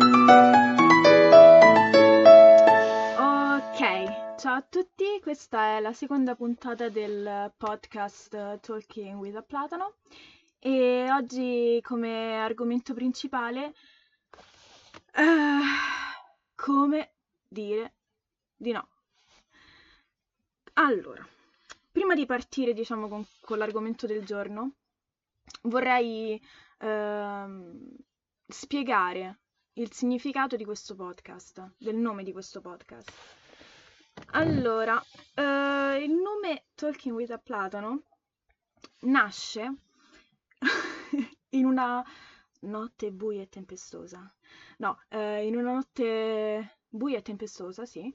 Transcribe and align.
Ok, 0.00 0.06
ciao 4.38 4.54
a 4.54 4.62
tutti, 4.62 5.18
questa 5.20 5.76
è 5.76 5.80
la 5.80 5.92
seconda 5.92 6.36
puntata 6.36 6.88
del 6.88 7.52
podcast 7.56 8.60
Talking 8.60 9.18
with 9.18 9.34
a 9.34 9.42
Platano 9.42 9.96
e 10.60 11.10
oggi 11.10 11.80
come 11.82 12.36
argomento 12.36 12.94
principale 12.94 13.74
uh, 15.16 15.64
come 16.54 17.14
dire 17.48 17.94
di 18.54 18.70
no. 18.70 18.88
Allora, 20.74 21.26
prima 21.90 22.14
di 22.14 22.24
partire 22.24 22.72
diciamo 22.72 23.08
con, 23.08 23.26
con 23.40 23.58
l'argomento 23.58 24.06
del 24.06 24.24
giorno 24.24 24.74
vorrei 25.62 26.40
uh, 26.82 27.96
spiegare 28.46 29.40
il 29.78 29.92
significato 29.92 30.56
di 30.56 30.64
questo 30.64 30.94
podcast, 30.96 31.74
del 31.78 31.94
nome 31.94 32.24
di 32.24 32.32
questo 32.32 32.60
podcast. 32.60 33.12
Allora, 34.32 34.96
uh, 34.96 36.00
il 36.00 36.12
nome 36.12 36.64
Talking 36.74 37.14
with 37.14 37.30
a 37.30 37.38
Platano 37.38 38.02
nasce 39.02 39.74
in 41.50 41.64
una 41.64 42.04
notte 42.60 43.12
buia 43.12 43.42
e 43.42 43.48
tempestosa. 43.48 44.34
No, 44.78 44.98
uh, 45.10 45.42
in 45.44 45.54
una 45.54 45.74
notte 45.74 46.78
buia 46.88 47.18
e 47.18 47.22
tempestosa, 47.22 47.86
sì, 47.86 48.12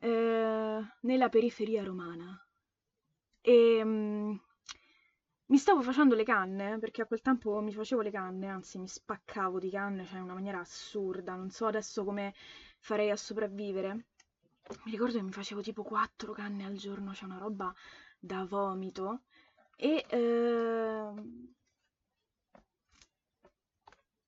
uh, 0.00 0.06
nella 0.06 1.28
periferia 1.28 1.84
romana. 1.84 2.42
E 3.42 3.82
um, 3.82 4.40
mi 5.52 5.58
stavo 5.58 5.82
facendo 5.82 6.14
le 6.14 6.24
canne, 6.24 6.78
perché 6.78 7.02
a 7.02 7.06
quel 7.06 7.20
tempo 7.20 7.60
mi 7.60 7.74
facevo 7.74 8.00
le 8.00 8.10
canne, 8.10 8.46
anzi 8.46 8.78
mi 8.78 8.88
spaccavo 8.88 9.58
di 9.58 9.68
canne, 9.68 10.06
cioè 10.06 10.16
in 10.16 10.22
una 10.24 10.32
maniera 10.32 10.60
assurda, 10.60 11.34
non 11.34 11.50
so 11.50 11.66
adesso 11.66 12.04
come 12.04 12.32
farei 12.78 13.10
a 13.10 13.16
sopravvivere. 13.16 14.06
Mi 14.84 14.92
ricordo 14.92 15.18
che 15.18 15.22
mi 15.22 15.30
facevo 15.30 15.60
tipo 15.60 15.82
quattro 15.82 16.32
canne 16.32 16.64
al 16.64 16.76
giorno, 16.76 17.12
cioè 17.12 17.28
una 17.28 17.36
roba 17.36 17.70
da 18.18 18.46
vomito. 18.46 19.24
E... 19.76 20.06
Eh... 20.08 21.12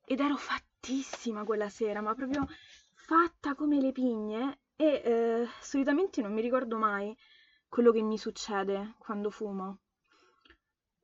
Ed 0.06 0.20
ero 0.20 0.36
fattissima 0.36 1.44
quella 1.44 1.70
sera, 1.70 2.02
ma 2.02 2.14
proprio 2.14 2.46
fatta 2.92 3.54
come 3.54 3.80
le 3.80 3.92
pigne. 3.92 4.58
E 4.77 5.00
eh, 5.02 5.48
solitamente 5.62 6.20
non 6.20 6.34
mi 6.34 6.42
ricordo 6.42 6.77
mai 6.77 7.16
quello 7.66 7.92
che 7.92 8.02
mi 8.02 8.18
succede 8.18 8.96
quando 8.98 9.30
fumo. 9.30 9.83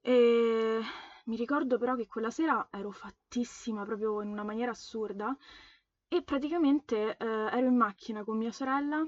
E 0.02 0.80
mi 1.26 1.36
ricordo 1.36 1.78
però 1.78 1.94
che 1.94 2.06
quella 2.06 2.30
sera 2.30 2.68
ero 2.70 2.90
fattissima 2.90 3.84
proprio 3.84 4.22
in 4.22 4.28
una 4.28 4.42
maniera 4.42 4.70
assurda 4.72 5.36
e 6.08 6.22
praticamente 6.22 7.16
eh, 7.16 7.26
ero 7.26 7.66
in 7.66 7.76
macchina 7.76 8.24
con 8.24 8.36
mia 8.36 8.52
sorella, 8.52 9.06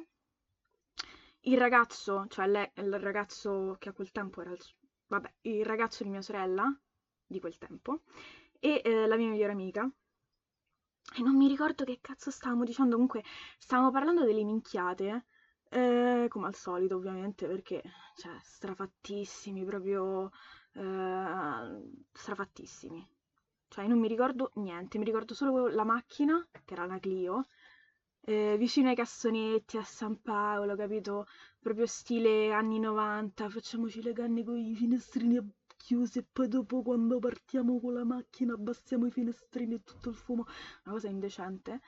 il 1.44 1.58
ragazzo, 1.58 2.26
cioè 2.28 2.46
lei, 2.46 2.70
il 2.76 2.98
ragazzo 3.00 3.76
che 3.78 3.88
a 3.88 3.92
quel 3.92 4.12
tempo 4.12 4.40
era 4.40 4.52
il, 4.52 4.60
vabbè, 5.08 5.34
il 5.42 5.64
ragazzo 5.64 6.04
di 6.04 6.10
mia 6.10 6.22
sorella 6.22 6.72
di 7.26 7.40
quel 7.40 7.58
tempo 7.58 8.02
e 8.60 8.80
eh, 8.84 9.06
la 9.06 9.16
mia 9.16 9.28
migliore 9.28 9.52
amica. 9.52 9.90
E 11.16 11.22
non 11.22 11.36
mi 11.36 11.48
ricordo 11.48 11.84
che 11.84 11.98
cazzo 12.00 12.30
stavamo 12.30 12.64
dicendo, 12.64 12.92
comunque 12.94 13.24
stavamo 13.58 13.90
parlando 13.90 14.24
delle 14.24 14.44
minchiate, 14.44 15.26
eh, 15.68 16.26
come 16.28 16.46
al 16.46 16.54
solito 16.54 16.96
ovviamente, 16.96 17.46
perché, 17.48 17.82
cioè, 18.14 18.32
strafattissimi, 18.40 19.64
proprio 19.64 20.30
eh, 20.74 21.82
strafattissimi. 22.12 23.08
Cioè, 23.68 23.86
non 23.86 23.98
mi 23.98 24.08
ricordo 24.08 24.50
niente, 24.56 24.98
mi 24.98 25.04
ricordo 25.04 25.34
solo 25.34 25.68
la 25.68 25.84
macchina, 25.84 26.46
che 26.50 26.74
era 26.74 26.86
la 26.86 26.98
Clio, 26.98 27.46
eh, 28.24 28.56
vicino 28.58 28.88
ai 28.88 28.94
cassonetti 28.94 29.78
a 29.78 29.84
San 29.84 30.20
Paolo, 30.20 30.76
capito? 30.76 31.26
Proprio 31.58 31.86
stile 31.86 32.52
anni 32.52 32.78
90, 32.78 33.48
facciamoci 33.48 34.02
le 34.02 34.12
canne 34.12 34.44
con 34.44 34.56
i 34.58 34.74
finestrini 34.74 35.40
chiusi 35.76 36.18
e 36.20 36.26
poi 36.30 36.48
dopo 36.48 36.82
quando 36.82 37.18
partiamo 37.18 37.80
con 37.80 37.94
la 37.94 38.04
macchina 38.04 38.54
abbassiamo 38.54 39.06
i 39.06 39.10
finestrini 39.10 39.74
e 39.74 39.82
tutto 39.82 40.10
il 40.10 40.14
fumo, 40.14 40.44
una 40.84 40.94
cosa 40.94 41.08
indecente. 41.08 41.80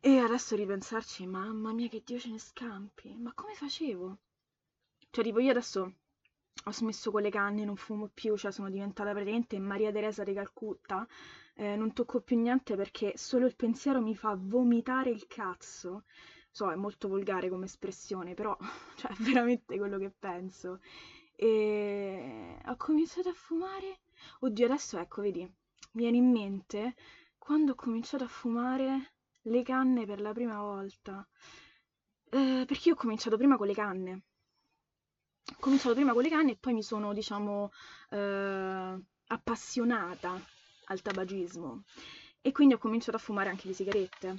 E 0.00 0.18
adesso 0.18 0.54
ripensarci, 0.54 1.26
mamma 1.26 1.72
mia 1.72 1.88
che 1.88 2.02
Dio 2.04 2.18
ce 2.18 2.30
ne 2.30 2.38
scampi, 2.38 3.16
ma 3.16 3.32
come 3.34 3.54
facevo? 3.54 4.18
Cioè, 5.10 5.24
tipo, 5.24 5.40
io 5.40 5.50
adesso 5.50 5.94
ho 6.64 6.72
smesso 6.72 7.10
con 7.10 7.22
le 7.22 7.30
canne, 7.30 7.64
non 7.64 7.76
fumo 7.76 8.08
più, 8.12 8.36
cioè 8.36 8.50
sono 8.50 8.70
diventata 8.70 9.10
praticamente 9.10 9.58
Maria 9.58 9.92
Teresa 9.92 10.24
di 10.24 10.32
Calcutta, 10.32 11.06
eh, 11.54 11.76
non 11.76 11.92
tocco 11.92 12.20
più 12.20 12.38
niente 12.38 12.74
perché 12.76 13.12
solo 13.16 13.46
il 13.46 13.54
pensiero 13.56 14.00
mi 14.00 14.16
fa 14.16 14.36
vomitare 14.38 15.10
il 15.10 15.26
cazzo. 15.26 16.04
So, 16.50 16.70
è 16.70 16.74
molto 16.74 17.08
volgare 17.08 17.48
come 17.50 17.66
espressione, 17.66 18.34
però 18.34 18.56
cioè, 18.96 19.10
è 19.12 19.14
veramente 19.22 19.76
quello 19.78 19.98
che 19.98 20.10
penso. 20.10 20.80
E 21.36 22.58
ho 22.64 22.76
cominciato 22.76 23.28
a 23.28 23.34
fumare. 23.34 24.00
Oddio, 24.40 24.64
adesso 24.66 24.98
ecco, 24.98 25.22
vedi, 25.22 25.42
mi 25.42 26.02
viene 26.02 26.16
in 26.16 26.30
mente 26.30 26.94
quando 27.38 27.72
ho 27.72 27.74
cominciato 27.74 28.24
a 28.24 28.28
fumare 28.28 29.12
le 29.42 29.62
canne 29.62 30.06
per 30.06 30.20
la 30.20 30.32
prima 30.32 30.60
volta. 30.60 31.26
Eh, 32.30 32.64
perché 32.66 32.88
io 32.88 32.94
ho 32.94 32.98
cominciato 32.98 33.36
prima 33.36 33.56
con 33.56 33.66
le 33.66 33.74
canne 33.74 34.22
ho 35.48 35.56
cominciato 35.60 35.94
prima 35.94 36.12
con 36.12 36.22
le 36.22 36.28
canne 36.28 36.52
e 36.52 36.56
poi 36.56 36.74
mi 36.74 36.82
sono, 36.82 37.12
diciamo, 37.12 37.70
eh, 38.10 39.00
appassionata 39.28 40.40
al 40.86 41.02
tabagismo 41.02 41.84
e 42.40 42.52
quindi 42.52 42.74
ho 42.74 42.78
cominciato 42.78 43.16
a 43.16 43.20
fumare 43.20 43.48
anche 43.48 43.66
le 43.66 43.74
sigarette. 43.74 44.36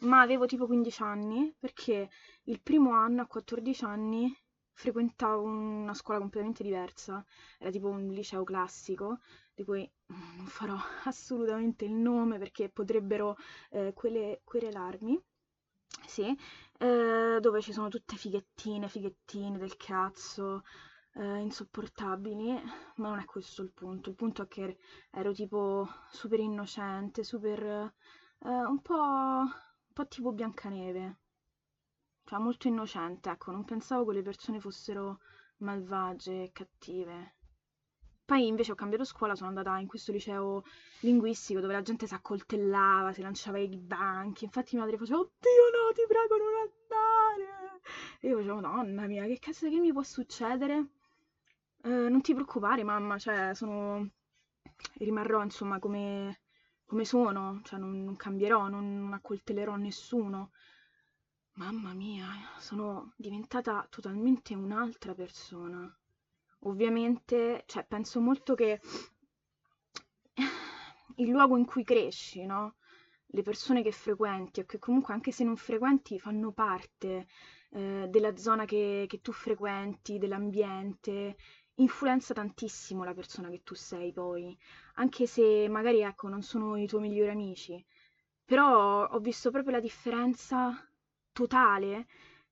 Ma 0.00 0.20
avevo 0.20 0.46
tipo 0.46 0.66
15 0.66 1.02
anni 1.02 1.54
perché 1.58 2.08
il 2.44 2.60
primo 2.62 2.92
anno, 2.92 3.22
a 3.22 3.26
14 3.26 3.84
anni, 3.84 4.34
frequentavo 4.72 5.42
una 5.42 5.92
scuola 5.92 6.20
completamente 6.20 6.62
diversa, 6.62 7.22
era 7.58 7.70
tipo 7.70 7.88
un 7.88 8.08
liceo 8.08 8.44
classico, 8.44 9.18
di 9.54 9.64
cui 9.64 9.90
non 10.06 10.46
farò 10.46 10.76
assolutamente 11.04 11.84
il 11.84 11.92
nome 11.92 12.38
perché 12.38 12.70
potrebbero 12.70 13.36
eh, 13.70 13.92
quele, 13.94 14.40
querelarmi. 14.44 15.22
Sì, 16.06 16.34
eh, 16.80 17.38
dove 17.40 17.60
ci 17.60 17.72
sono 17.72 17.88
tutte 17.88 18.16
fighettine, 18.16 18.88
fighettine 18.88 19.58
del 19.58 19.76
cazzo, 19.76 20.62
eh, 21.14 21.36
insopportabili, 21.38 22.52
ma 22.96 23.08
non 23.10 23.18
è 23.18 23.24
questo 23.26 23.62
il 23.62 23.70
punto. 23.72 24.08
Il 24.08 24.16
punto 24.16 24.42
è 24.42 24.48
che 24.48 24.78
ero 25.10 25.32
tipo 25.32 25.86
super 26.10 26.40
innocente, 26.40 27.22
super... 27.22 27.62
Eh, 28.42 28.48
un 28.48 28.80
po', 28.80 28.94
un 28.94 29.92
po' 29.92 30.06
tipo 30.08 30.32
Biancaneve, 30.32 31.18
cioè 32.24 32.38
molto 32.38 32.68
innocente, 32.68 33.28
ecco, 33.28 33.50
non 33.50 33.64
pensavo 33.64 34.06
che 34.06 34.14
le 34.14 34.22
persone 34.22 34.58
fossero 34.60 35.20
malvagie 35.58 36.44
e 36.44 36.52
cattive. 36.52 37.34
Poi 38.30 38.46
invece 38.46 38.70
ho 38.70 38.76
cambiato 38.76 39.02
scuola, 39.02 39.34
sono 39.34 39.48
andata 39.48 39.76
in 39.78 39.88
questo 39.88 40.12
liceo 40.12 40.62
linguistico 41.00 41.58
dove 41.58 41.72
la 41.72 41.82
gente 41.82 42.06
si 42.06 42.14
accoltellava, 42.14 43.12
si 43.12 43.22
lanciava 43.22 43.58
i 43.58 43.76
banchi. 43.76 44.44
Infatti 44.44 44.76
mia 44.76 44.84
madre 44.84 44.98
faceva, 44.98 45.18
oddio 45.18 45.30
no, 45.72 45.92
ti 45.92 46.02
prego 46.06 46.36
non 46.36 46.54
andare. 46.62 47.80
E 48.20 48.28
io 48.28 48.36
facevo, 48.36 48.60
nonna 48.60 49.06
mia, 49.08 49.24
che 49.26 49.40
cazzo 49.40 49.68
che 49.68 49.80
mi 49.80 49.90
può 49.92 50.04
succedere? 50.04 50.90
Eh, 51.82 51.88
non 51.88 52.20
ti 52.20 52.32
preoccupare 52.32 52.84
mamma, 52.84 53.18
cioè 53.18 53.52
sono... 53.52 54.08
rimarrò 54.98 55.42
insomma 55.42 55.80
come, 55.80 56.42
come 56.86 57.04
sono, 57.04 57.60
cioè 57.64 57.80
non, 57.80 58.04
non 58.04 58.14
cambierò, 58.14 58.68
non, 58.68 59.00
non 59.00 59.12
accoltellerò 59.12 59.74
nessuno. 59.74 60.52
Mamma 61.54 61.94
mia, 61.94 62.28
sono 62.58 63.12
diventata 63.16 63.84
totalmente 63.90 64.54
un'altra 64.54 65.14
persona 65.14 65.92
ovviamente, 66.60 67.64
cioè, 67.66 67.84
penso 67.84 68.20
molto 68.20 68.54
che 68.54 68.80
il 71.16 71.28
luogo 71.28 71.56
in 71.56 71.64
cui 71.64 71.84
cresci, 71.84 72.44
no? 72.46 72.76
Le 73.32 73.42
persone 73.42 73.82
che 73.82 73.92
frequenti 73.92 74.60
o 74.60 74.64
che 74.64 74.78
comunque 74.78 75.14
anche 75.14 75.32
se 75.32 75.44
non 75.44 75.56
frequenti 75.56 76.18
fanno 76.18 76.52
parte 76.52 77.26
eh, 77.70 78.06
della 78.08 78.36
zona 78.36 78.64
che, 78.64 79.06
che 79.08 79.20
tu 79.20 79.32
frequenti, 79.32 80.18
dell'ambiente, 80.18 81.36
influenza 81.76 82.34
tantissimo 82.34 83.04
la 83.04 83.14
persona 83.14 83.48
che 83.50 83.62
tu 83.62 83.74
sei 83.74 84.12
poi, 84.12 84.56
anche 84.94 85.26
se 85.26 85.68
magari 85.68 86.00
ecco 86.00 86.28
non 86.28 86.42
sono 86.42 86.76
i 86.76 86.86
tuoi 86.86 87.02
migliori 87.02 87.30
amici, 87.30 87.84
però 88.44 89.06
ho 89.06 89.18
visto 89.20 89.50
proprio 89.50 89.72
la 89.72 89.80
differenza 89.80 90.74
totale 91.32 92.06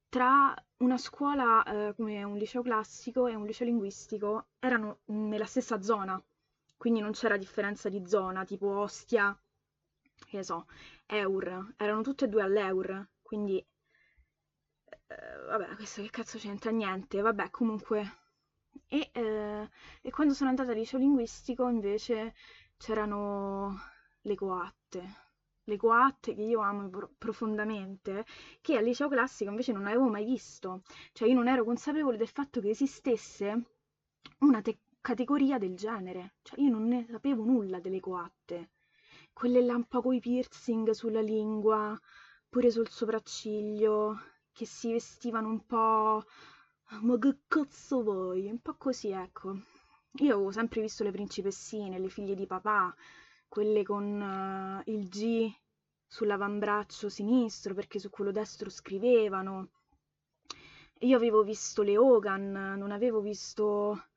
tra 0.09 0.55
una 0.79 0.97
scuola 0.99 1.63
eh, 1.65 1.95
come 1.95 2.23
un 2.25 2.37
liceo 2.37 2.63
classico 2.63 3.27
e 3.27 3.35
un 3.35 3.45
liceo 3.47 3.67
linguistico 3.67 4.49
erano 4.59 5.01
nella 5.07 5.45
stessa 5.47 5.81
zona, 5.83 6.23
quindi 6.77 7.01
non 7.01 7.13
c'era 7.13 7.37
differenza 7.37 7.89
di 7.89 8.07
zona, 8.07 8.45
tipo 8.45 8.69
Ostia, 8.79 9.39
che 10.27 10.37
ne 10.37 10.43
so, 10.43 10.67
Eur, 11.07 11.75
erano 11.77 12.03
tutte 12.03 12.25
e 12.27 12.29
due 12.29 12.43
all'Eur, 12.43 13.09
quindi 13.23 13.65
eh, 15.07 15.17
vabbè, 15.47 15.75
questo 15.77 16.03
che 16.03 16.11
cazzo 16.11 16.39
c'entra? 16.39 16.71
Niente, 16.71 17.21
vabbè, 17.21 17.51
comunque. 17.51 18.17
E, 18.87 19.11
eh, 19.13 19.69
e 20.03 20.11
quando 20.11 20.35
sono 20.35 20.51
andata 20.51 20.71
al 20.71 20.77
liceo 20.77 20.99
linguistico 20.99 21.69
invece 21.69 22.35
c'erano 22.77 23.77
le 24.23 24.35
coatte, 24.35 25.28
le 25.69 25.77
coatte 25.77 26.35
che 26.35 26.43
io 26.43 26.61
amo 26.61 26.89
pro- 26.89 27.11
profondamente, 27.17 28.25
che 28.61 28.77
al 28.77 28.85
liceo 28.85 29.09
classico 29.09 29.51
invece 29.51 29.73
non 29.73 29.87
avevo 29.87 30.09
mai 30.09 30.25
visto. 30.25 30.83
Cioè 31.13 31.29
io 31.29 31.35
non 31.35 31.49
ero 31.49 31.65
consapevole 31.65 32.17
del 32.17 32.29
fatto 32.29 32.61
che 32.61 32.71
esistesse 32.71 33.63
una 34.41 34.61
te- 34.63 34.79
categoria 35.01 35.59
del 35.59 35.77
genere. 35.77 36.35
Cioè 36.43 36.61
io 36.61 36.71
non 36.71 36.87
ne 36.89 37.07
sapevo 37.09 37.45
nulla 37.45 37.81
delle 37.81 38.01
coatte. 38.01 38.71
Quelle 39.33 39.61
po' 39.89 40.03
coi 40.03 40.21
piercing 40.21 40.91
sulla 40.91 41.21
lingua, 41.21 41.99
pure 42.49 42.71
sul 42.71 42.89
sopracciglio, 42.89 44.19
che 44.53 44.67
si 44.67 44.93
vestivano 44.93 45.49
un 45.49 45.65
po'... 45.67 46.25
Ma 47.03 47.19
che 47.19 47.39
cazzo 47.47 48.03
vuoi? 48.03 48.49
Un 48.51 48.61
po' 48.61 48.75
così, 48.77 49.11
ecco. 49.11 49.57
Io 50.21 50.35
avevo 50.35 50.51
sempre 50.51 50.81
visto 50.81 51.05
le 51.05 51.11
principessine, 51.13 51.99
le 51.99 52.09
figlie 52.09 52.35
di 52.35 52.47
papà, 52.47 52.95
quelle 53.49 53.83
con 53.83 54.83
uh, 54.85 54.91
il 54.91 55.09
G 55.09 55.51
sull'avambraccio 56.07 57.09
sinistro 57.09 57.75
perché 57.75 57.99
su 57.99 58.11
quello 58.11 58.31
destro 58.31 58.71
scrivevano. 58.71 59.71
Io 61.01 61.17
avevo 61.17 61.43
visto 61.43 61.83
le 61.83 61.97
Hogan, 61.97 62.51
non 62.77 62.91
avevo 62.91 63.21
visto 63.21 64.09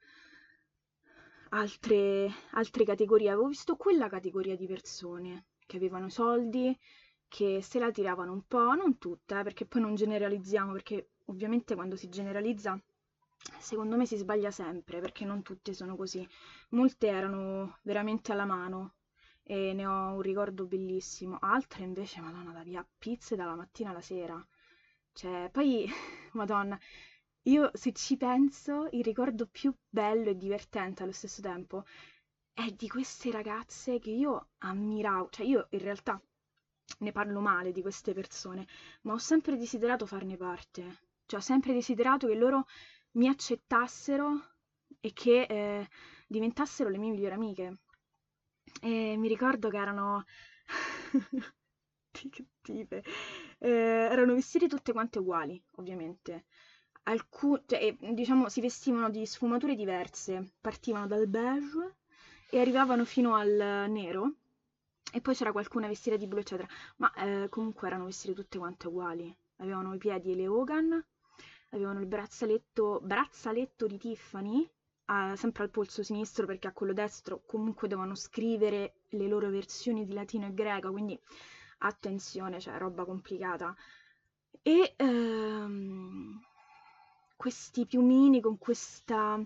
altre, 1.49 2.31
altre 2.51 2.85
categorie, 2.85 3.29
avevo 3.29 3.47
visto 3.47 3.75
quella 3.75 4.09
categoria 4.09 4.55
di 4.55 4.65
persone 4.65 5.45
che 5.65 5.77
avevano 5.77 6.09
soldi, 6.09 6.77
che 7.27 7.61
se 7.61 7.79
la 7.79 7.91
tiravano 7.91 8.33
un 8.33 8.45
po', 8.47 8.73
non 8.73 8.97
tutte, 8.97 9.39
eh, 9.39 9.43
perché 9.43 9.65
poi 9.65 9.81
non 9.81 9.95
generalizziamo, 9.95 10.71
perché 10.71 11.11
ovviamente 11.25 11.75
quando 11.75 11.95
si 11.95 12.09
generalizza 12.09 12.81
secondo 13.57 13.95
me 13.95 14.05
si 14.05 14.17
sbaglia 14.17 14.51
sempre, 14.51 14.99
perché 14.99 15.23
non 15.23 15.41
tutte 15.43 15.73
sono 15.73 15.95
così. 15.95 16.27
Molte 16.69 17.07
erano 17.07 17.77
veramente 17.83 18.31
alla 18.31 18.45
mano 18.45 18.95
e 19.43 19.73
ne 19.73 19.85
ho 19.85 20.13
un 20.13 20.21
ricordo 20.21 20.65
bellissimo, 20.65 21.37
altre 21.39 21.83
invece, 21.83 22.21
madonna, 22.21 22.51
da 22.51 22.63
via 22.63 22.85
pizze 22.97 23.35
dalla 23.35 23.55
mattina 23.55 23.89
alla 23.91 24.01
sera. 24.01 24.45
Cioè, 25.13 25.49
poi, 25.51 25.87
madonna, 26.33 26.79
io 27.43 27.71
se 27.73 27.91
ci 27.93 28.17
penso, 28.17 28.87
il 28.91 29.03
ricordo 29.03 29.47
più 29.47 29.73
bello 29.89 30.29
e 30.29 30.37
divertente 30.37 31.03
allo 31.03 31.11
stesso 31.11 31.41
tempo 31.41 31.83
è 32.53 32.69
di 32.71 32.87
queste 32.87 33.31
ragazze 33.31 33.99
che 33.99 34.11
io 34.11 34.49
ammiravo, 34.59 35.29
cioè 35.31 35.45
io 35.45 35.67
in 35.71 35.79
realtà 35.79 36.21
ne 36.99 37.11
parlo 37.11 37.39
male 37.39 37.71
di 37.71 37.81
queste 37.81 38.13
persone, 38.13 38.67
ma 39.01 39.13
ho 39.13 39.17
sempre 39.17 39.57
desiderato 39.57 40.05
farne 40.05 40.37
parte, 40.37 40.99
cioè 41.25 41.39
ho 41.39 41.43
sempre 41.43 41.73
desiderato 41.73 42.27
che 42.27 42.35
loro 42.35 42.65
mi 43.13 43.27
accettassero 43.27 44.39
e 44.99 45.11
che 45.13 45.41
eh, 45.43 45.89
diventassero 46.27 46.89
le 46.89 46.97
mie 46.97 47.11
migliori 47.11 47.33
amiche. 47.33 47.77
E 48.83 49.15
mi 49.15 49.27
ricordo 49.27 49.69
che 49.69 49.77
erano... 49.77 50.25
che 52.11 52.45
tipe. 52.61 53.03
Eh, 53.59 53.69
erano 53.69 54.33
vestiti 54.33 54.67
tutte 54.67 54.91
quante 54.91 55.19
uguali, 55.19 55.61
ovviamente. 55.75 56.45
Alcun... 57.03 57.61
Cioè, 57.67 57.95
diciamo, 58.13 58.49
si 58.49 58.59
vestivano 58.59 59.11
di 59.11 59.23
sfumature 59.27 59.75
diverse. 59.75 60.53
Partivano 60.59 61.05
dal 61.05 61.27
beige 61.27 61.97
e 62.49 62.59
arrivavano 62.59 63.05
fino 63.05 63.35
al 63.35 63.85
nero. 63.89 64.33
E 65.13 65.21
poi 65.21 65.35
c'era 65.35 65.51
qualcuna 65.51 65.87
vestita 65.87 66.15
di 66.15 66.25
blu, 66.25 66.39
eccetera. 66.39 66.67
Ma 66.97 67.13
eh, 67.13 67.49
comunque 67.49 67.87
erano 67.87 68.05
vestite 68.05 68.33
tutte 68.33 68.57
quante 68.57 68.87
uguali. 68.87 69.35
Avevano 69.57 69.93
i 69.93 69.99
piedi 69.99 70.31
e 70.31 70.35
le 70.35 70.47
Hogan, 70.47 71.05
avevano 71.69 71.99
il 71.99 72.07
braccialetto, 72.07 72.99
braccialetto 73.03 73.85
di 73.85 73.99
Tiffany 73.99 74.67
a, 75.11 75.35
sempre 75.35 75.63
al 75.63 75.69
polso 75.69 76.03
sinistro 76.03 76.45
perché 76.45 76.67
a 76.67 76.71
quello 76.71 76.93
destro 76.93 77.43
comunque 77.45 77.87
devono 77.87 78.15
scrivere 78.15 79.01
le 79.09 79.27
loro 79.27 79.49
versioni 79.49 80.05
di 80.05 80.13
latino 80.13 80.45
e 80.45 80.53
greco, 80.53 80.91
quindi 80.91 81.19
attenzione, 81.79 82.59
cioè 82.59 82.77
roba 82.77 83.03
complicata. 83.03 83.75
E 84.61 84.93
ehm, 84.95 86.39
questi 87.35 87.85
piumini 87.85 88.39
con 88.39 88.57
questa, 88.57 89.39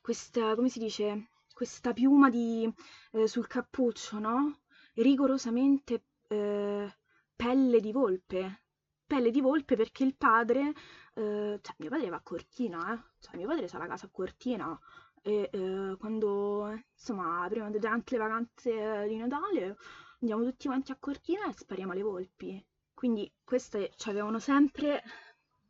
questa, 0.00 0.54
come 0.54 0.68
si 0.68 0.78
dice, 0.78 1.30
questa 1.52 1.92
piuma 1.92 2.30
di, 2.30 2.72
eh, 3.12 3.26
sul 3.26 3.46
cappuccio, 3.46 4.18
no? 4.18 4.60
Rigorosamente 4.94 6.04
eh, 6.28 6.96
pelle 7.34 7.80
di 7.80 7.92
volpe. 7.92 8.62
Pelle 9.06 9.30
di 9.30 9.40
volpe 9.40 9.76
perché 9.76 10.04
il 10.04 10.16
padre 10.16 10.72
eh, 11.18 11.58
cioè, 11.62 11.74
mio 11.78 11.88
padre 11.88 12.10
va 12.10 12.16
a 12.16 12.20
Cortina, 12.20 12.92
eh. 12.92 13.02
Cioè, 13.20 13.36
mio 13.36 13.46
padre 13.46 13.68
sa 13.68 13.78
la 13.78 13.86
casa 13.86 14.06
a 14.06 14.10
Cortina 14.10 14.78
e 15.22 15.48
eh, 15.50 15.96
quando, 15.98 16.68
insomma, 16.92 17.46
prima 17.48 17.70
durante 17.70 18.16
le 18.16 18.22
vacanze 18.22 19.06
di 19.08 19.16
Natale 19.16 19.76
andiamo 20.20 20.44
tutti 20.44 20.66
quanti 20.66 20.92
a 20.92 20.96
Cortina 20.96 21.48
e 21.48 21.52
spariamo 21.54 21.92
alle 21.92 22.02
volpi. 22.02 22.64
Quindi 22.92 23.32
queste 23.44 23.92
cioè, 23.96 24.12
avevano 24.12 24.38
sempre 24.38 25.02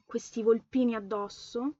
questi 0.05 0.43
volpini 0.43 0.95
addosso 0.97 1.77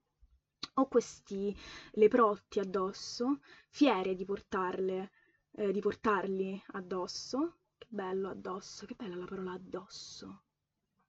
o 0.75 0.87
questi 0.87 1.55
leprotti 1.93 2.59
addosso, 2.59 3.39
fiere 3.69 4.15
di 4.15 4.23
portarle, 4.25 5.11
eh, 5.51 5.71
di 5.71 5.79
portarli 5.81 6.63
addosso. 6.73 7.57
Che 7.77 7.87
bello 7.89 8.29
addosso, 8.29 8.85
che 8.85 8.95
bella 8.95 9.15
la 9.15 9.25
parola 9.25 9.51
addosso. 9.51 10.43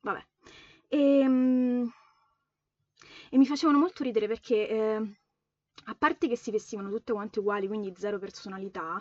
Vabbè. 0.01 0.25
E, 0.89 1.19
ehm, 1.21 1.93
e 3.31 3.37
mi 3.39 3.47
facevano 3.47 3.79
molto 3.79 4.03
ridere 4.03 4.27
perché 4.27 4.69
eh, 4.69 5.17
a 5.87 5.95
parte 5.95 6.29
che 6.29 6.37
si 6.37 6.51
vestivano 6.51 6.91
tutte 6.91 7.13
quante 7.13 7.39
uguali, 7.41 7.67
quindi 7.67 7.93
zero 7.97 8.19
personalità, 8.19 9.01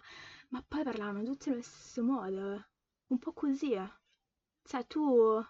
ma 0.50 0.64
poi 0.68 0.84
parlavano 0.84 1.24
tutte 1.24 1.50
nello 1.50 1.62
stesso 1.62 2.04
modo, 2.04 2.66
un 3.08 3.18
po' 3.20 3.34
così. 3.34 3.76
Cioè, 4.64 4.86
tu 4.88 5.44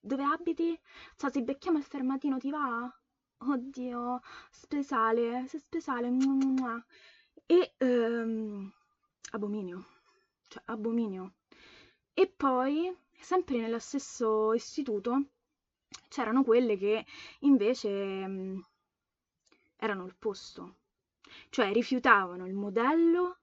dove 0.00 0.22
abiti? 0.22 0.78
Cioè, 1.16 1.30
se 1.30 1.42
becchiamo 1.42 1.78
il 1.78 1.84
fermatino 1.84 2.38
ti 2.38 2.50
va? 2.50 2.92
Oddio, 3.38 4.20
speciale, 4.50 5.46
sei 5.48 5.60
speciale. 5.60 6.08
E 7.46 7.74
ehm, 7.78 8.72
abominio, 9.32 9.84
cioè 10.48 10.62
abominio. 10.66 11.34
E 12.14 12.26
poi, 12.28 12.94
sempre 13.20 13.58
nello 13.58 13.78
stesso 13.78 14.52
istituto, 14.54 15.30
c'erano 16.08 16.44
quelle 16.44 16.76
che 16.76 17.04
invece 17.40 17.90
mh, 18.26 18.30
mm, 18.30 18.60
erano 19.76 20.04
l'opposto, 20.06 20.76
cioè 21.50 21.72
rifiutavano 21.72 22.46
il 22.46 22.54
modello 22.54 23.38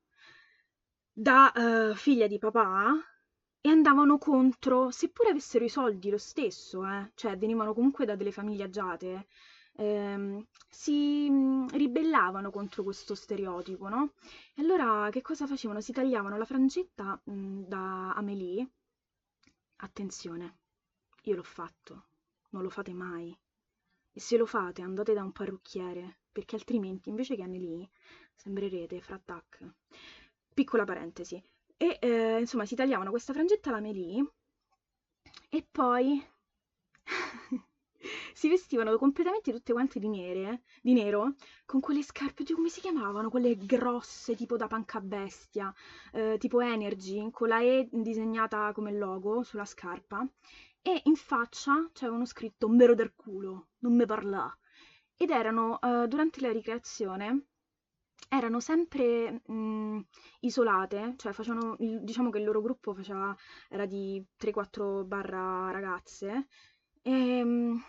da 1.11 1.51
uh, 1.55 1.95
figlia 1.95 2.27
di 2.27 2.37
papà 2.37 2.93
e 3.59 3.69
andavano 3.69 4.17
contro, 4.17 4.91
seppure 4.91 5.29
avessero 5.29 5.65
i 5.65 5.69
soldi 5.69 6.09
lo 6.09 6.17
stesso, 6.17 6.85
eh, 6.85 7.11
cioè 7.15 7.37
venivano 7.37 7.73
comunque 7.73 8.05
da 8.05 8.15
delle 8.15 8.31
famiglie 8.31 8.65
agiate, 8.65 9.27
ehm, 9.77 10.45
si 10.69 11.29
mh, 11.29 11.33
mm, 11.33 11.67
ribellavano 11.69 12.51
contro 12.51 12.83
questo 12.83 13.15
stereotipo, 13.15 13.87
no? 13.89 14.13
E 14.55 14.61
allora 14.61 15.09
che 15.11 15.21
cosa 15.21 15.47
facevano? 15.47 15.81
Si 15.81 15.91
tagliavano 15.91 16.37
la 16.37 16.45
frangetta 16.45 17.19
mh, 17.23 17.31
mm, 17.31 17.63
da 17.63 18.13
Amélie. 18.13 18.69
Attenzione, 19.77 20.57
io 21.23 21.35
l'ho 21.35 21.43
fatto 21.43 22.07
non 22.49 22.63
lo 22.63 22.69
fate 22.69 22.93
mai. 22.93 23.37
E 24.11 24.19
se 24.19 24.37
lo 24.37 24.45
fate 24.45 24.81
andate 24.81 25.13
da 25.13 25.23
un 25.23 25.31
parrucchiere, 25.31 26.19
perché 26.31 26.55
altrimenti 26.55 27.09
invece 27.09 27.35
che 27.35 27.45
lì 27.45 27.87
sembrerete 28.33 29.01
fra 29.01 29.19
tac. 29.23 29.73
Piccola 30.53 30.85
parentesi. 30.85 31.41
E 31.77 31.97
eh, 32.01 32.39
insomma 32.39 32.65
si 32.65 32.75
tagliavano 32.75 33.11
questa 33.11 33.33
frangetta 33.33 33.69
alla 33.69 33.79
melì 33.79 34.27
e 35.49 35.67
poi 35.69 36.25
si 38.33 38.49
vestivano 38.49 38.95
completamente 38.97 39.51
tutte 39.51 39.73
quante 39.73 39.99
di, 39.99 40.07
nere, 40.07 40.63
di 40.81 40.93
nero, 40.93 41.35
con 41.65 41.79
quelle 41.79 42.03
scarpe, 42.03 42.41
oddio, 42.43 42.55
come 42.55 42.69
si 42.69 42.81
chiamavano? 42.81 43.29
Quelle 43.29 43.55
grosse, 43.57 44.35
tipo 44.35 44.57
da 44.57 44.67
panca 44.67 44.99
bestia, 45.01 45.73
eh, 46.13 46.37
tipo 46.39 46.61
Energy, 46.61 47.29
con 47.31 47.47
la 47.47 47.61
E 47.61 47.87
disegnata 47.91 48.71
come 48.73 48.91
logo 48.91 49.43
sulla 49.43 49.65
scarpa, 49.65 50.27
e 50.81 51.01
in 51.05 51.15
faccia 51.15 51.89
c'avevano 51.93 52.25
scritto 52.25 52.69
Mero 52.69 52.95
del 52.95 53.13
culo, 53.15 53.69
non 53.79 53.95
me 53.95 54.05
parlà. 54.05 54.55
Ed 55.17 55.31
erano, 55.31 55.79
uh, 55.81 56.05
durante 56.07 56.41
la 56.41 56.51
ricreazione, 56.51 57.47
erano 58.29 58.59
sempre 58.59 59.41
mh, 59.45 59.99
isolate, 60.41 61.15
cioè 61.17 61.31
facevano, 61.33 61.75
diciamo 61.77 62.29
che 62.29 62.39
il 62.39 62.45
loro 62.45 62.61
gruppo 62.61 62.93
faceva, 62.93 63.35
era 63.69 63.85
di 63.85 64.23
3-4 64.37 65.03
barra 65.05 65.71
ragazze, 65.71 66.47
e, 67.01 67.43
mh, 67.43 67.81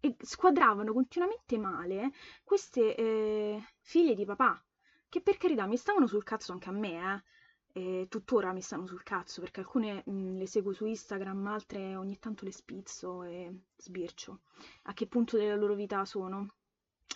e, 0.00 0.16
squadravano 0.20 0.92
continuamente 0.92 1.58
male 1.58 2.12
queste 2.44 2.94
eh, 2.94 3.64
figlie 3.80 4.14
di 4.14 4.24
papà, 4.24 4.62
che 5.08 5.20
per 5.20 5.36
carità 5.36 5.66
mi 5.66 5.76
stavano 5.76 6.06
sul 6.06 6.24
cazzo 6.24 6.52
anche 6.52 6.68
a 6.68 6.72
me, 6.72 7.24
eh 7.72 8.06
tuttora 8.08 8.52
mi 8.52 8.60
stanno 8.60 8.86
sul 8.86 9.02
cazzo 9.02 9.40
perché 9.40 9.60
alcune 9.60 10.02
mh, 10.06 10.38
le 10.38 10.46
seguo 10.46 10.72
su 10.72 10.86
Instagram, 10.86 11.46
altre 11.46 11.96
ogni 11.96 12.18
tanto 12.18 12.44
le 12.44 12.52
spizzo 12.52 13.22
e 13.22 13.62
sbircio 13.76 14.40
a 14.84 14.92
che 14.94 15.06
punto 15.06 15.36
della 15.36 15.56
loro 15.56 15.74
vita 15.74 16.04
sono 16.04 16.54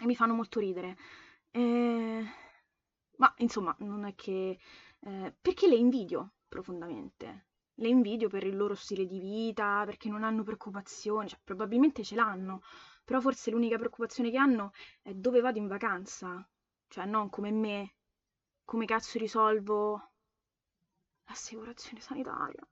e 0.01 0.07
mi 0.07 0.15
fanno 0.15 0.35
molto 0.35 0.61
ridere. 0.61 0.97
E... 1.51 2.25
Ma 3.17 3.35
insomma, 3.39 3.75
non 3.81 4.05
è 4.05 4.15
che... 4.15 4.59
Eh, 5.01 5.35
perché 5.41 5.69
le 5.69 5.77
invidio 5.77 6.33
profondamente. 6.49 7.47
Le 7.83 7.89
invidio 7.89 8.29
per 8.29 8.45
il 8.45 8.57
loro 8.57 8.75
stile 8.75 9.05
di 9.07 9.19
vita, 9.19 9.83
perché 9.85 10.09
non 10.09 10.23
hanno 10.23 10.45
preoccupazioni, 10.45 11.29
cioè 11.29 11.39
probabilmente 11.43 12.05
ce 12.05 12.15
l'hanno, 12.15 12.63
però 13.05 13.21
forse 13.21 13.51
l'unica 13.51 13.77
preoccupazione 13.77 14.31
che 14.31 14.39
hanno 14.39 14.73
è 15.03 15.13
dove 15.13 15.41
vado 15.41 15.59
in 15.59 15.67
vacanza, 15.67 16.49
cioè 16.89 17.05
non 17.05 17.29
come 17.29 17.51
me, 17.51 17.95
come 18.65 18.87
cazzo 18.87 19.19
risolvo 19.19 20.11
l'assicurazione 21.27 22.01
sanitaria. 22.01 22.67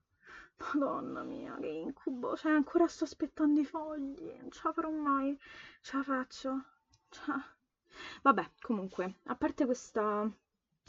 Madonna 0.75 1.23
mia, 1.23 1.57
che 1.59 1.67
incubo, 1.67 2.37
cioè 2.37 2.52
ancora 2.52 2.87
sto 2.87 3.05
aspettando 3.05 3.61
i 3.61 3.64
fogli, 3.64 4.33
non 4.38 4.50
ce 4.50 4.61
la 4.62 4.73
farò 4.73 4.90
mai, 4.90 5.37
ce 5.81 5.97
la 5.97 6.02
faccio. 6.02 6.64
Cioè... 7.09 7.35
Vabbè, 8.23 8.50
comunque, 8.61 9.17
a 9.25 9.35
parte 9.35 9.64
questa 9.64 10.31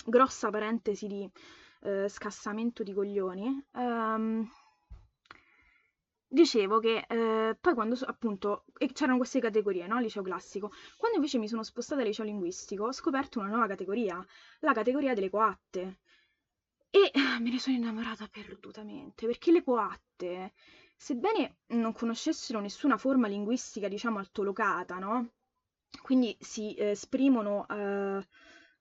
grossa 0.05 0.49
parentesi 0.49 1.07
di 1.07 1.31
eh, 1.81 2.07
scassamento 2.09 2.83
di 2.83 2.93
coglioni, 2.93 3.65
ehm, 3.73 4.49
dicevo 6.27 6.79
che 6.79 7.05
eh, 7.07 7.57
poi 7.59 7.73
quando 7.73 7.97
appunto 8.05 8.65
c'erano 8.93 9.17
queste 9.17 9.39
categorie, 9.39 9.85
no? 9.87 9.99
Liceo 9.99 10.23
classico. 10.23 10.71
Quando 10.97 11.17
invece 11.17 11.37
mi 11.37 11.47
sono 11.47 11.63
spostata 11.63 12.01
al 12.01 12.07
liceo 12.07 12.25
linguistico, 12.25 12.85
ho 12.85 12.91
scoperto 12.93 13.39
una 13.39 13.49
nuova 13.49 13.67
categoria, 13.67 14.25
la 14.59 14.73
categoria 14.73 15.13
delle 15.13 15.29
coatte. 15.29 15.99
E 16.89 17.11
me 17.39 17.49
ne 17.49 17.59
sono 17.59 17.75
innamorata 17.75 18.27
perdutamente, 18.27 19.25
perché 19.25 19.51
le 19.51 19.63
coatte, 19.63 20.53
sebbene 20.95 21.57
non 21.67 21.93
conoscessero 21.93 22.59
nessuna 22.59 22.97
forma 22.97 23.27
linguistica, 23.27 23.87
diciamo, 23.87 24.19
altolocata, 24.19 24.99
no? 24.99 25.31
Quindi 26.01 26.35
si 26.39 26.73
eh, 26.75 26.91
esprimono 26.91 27.65
eh, 27.67 28.25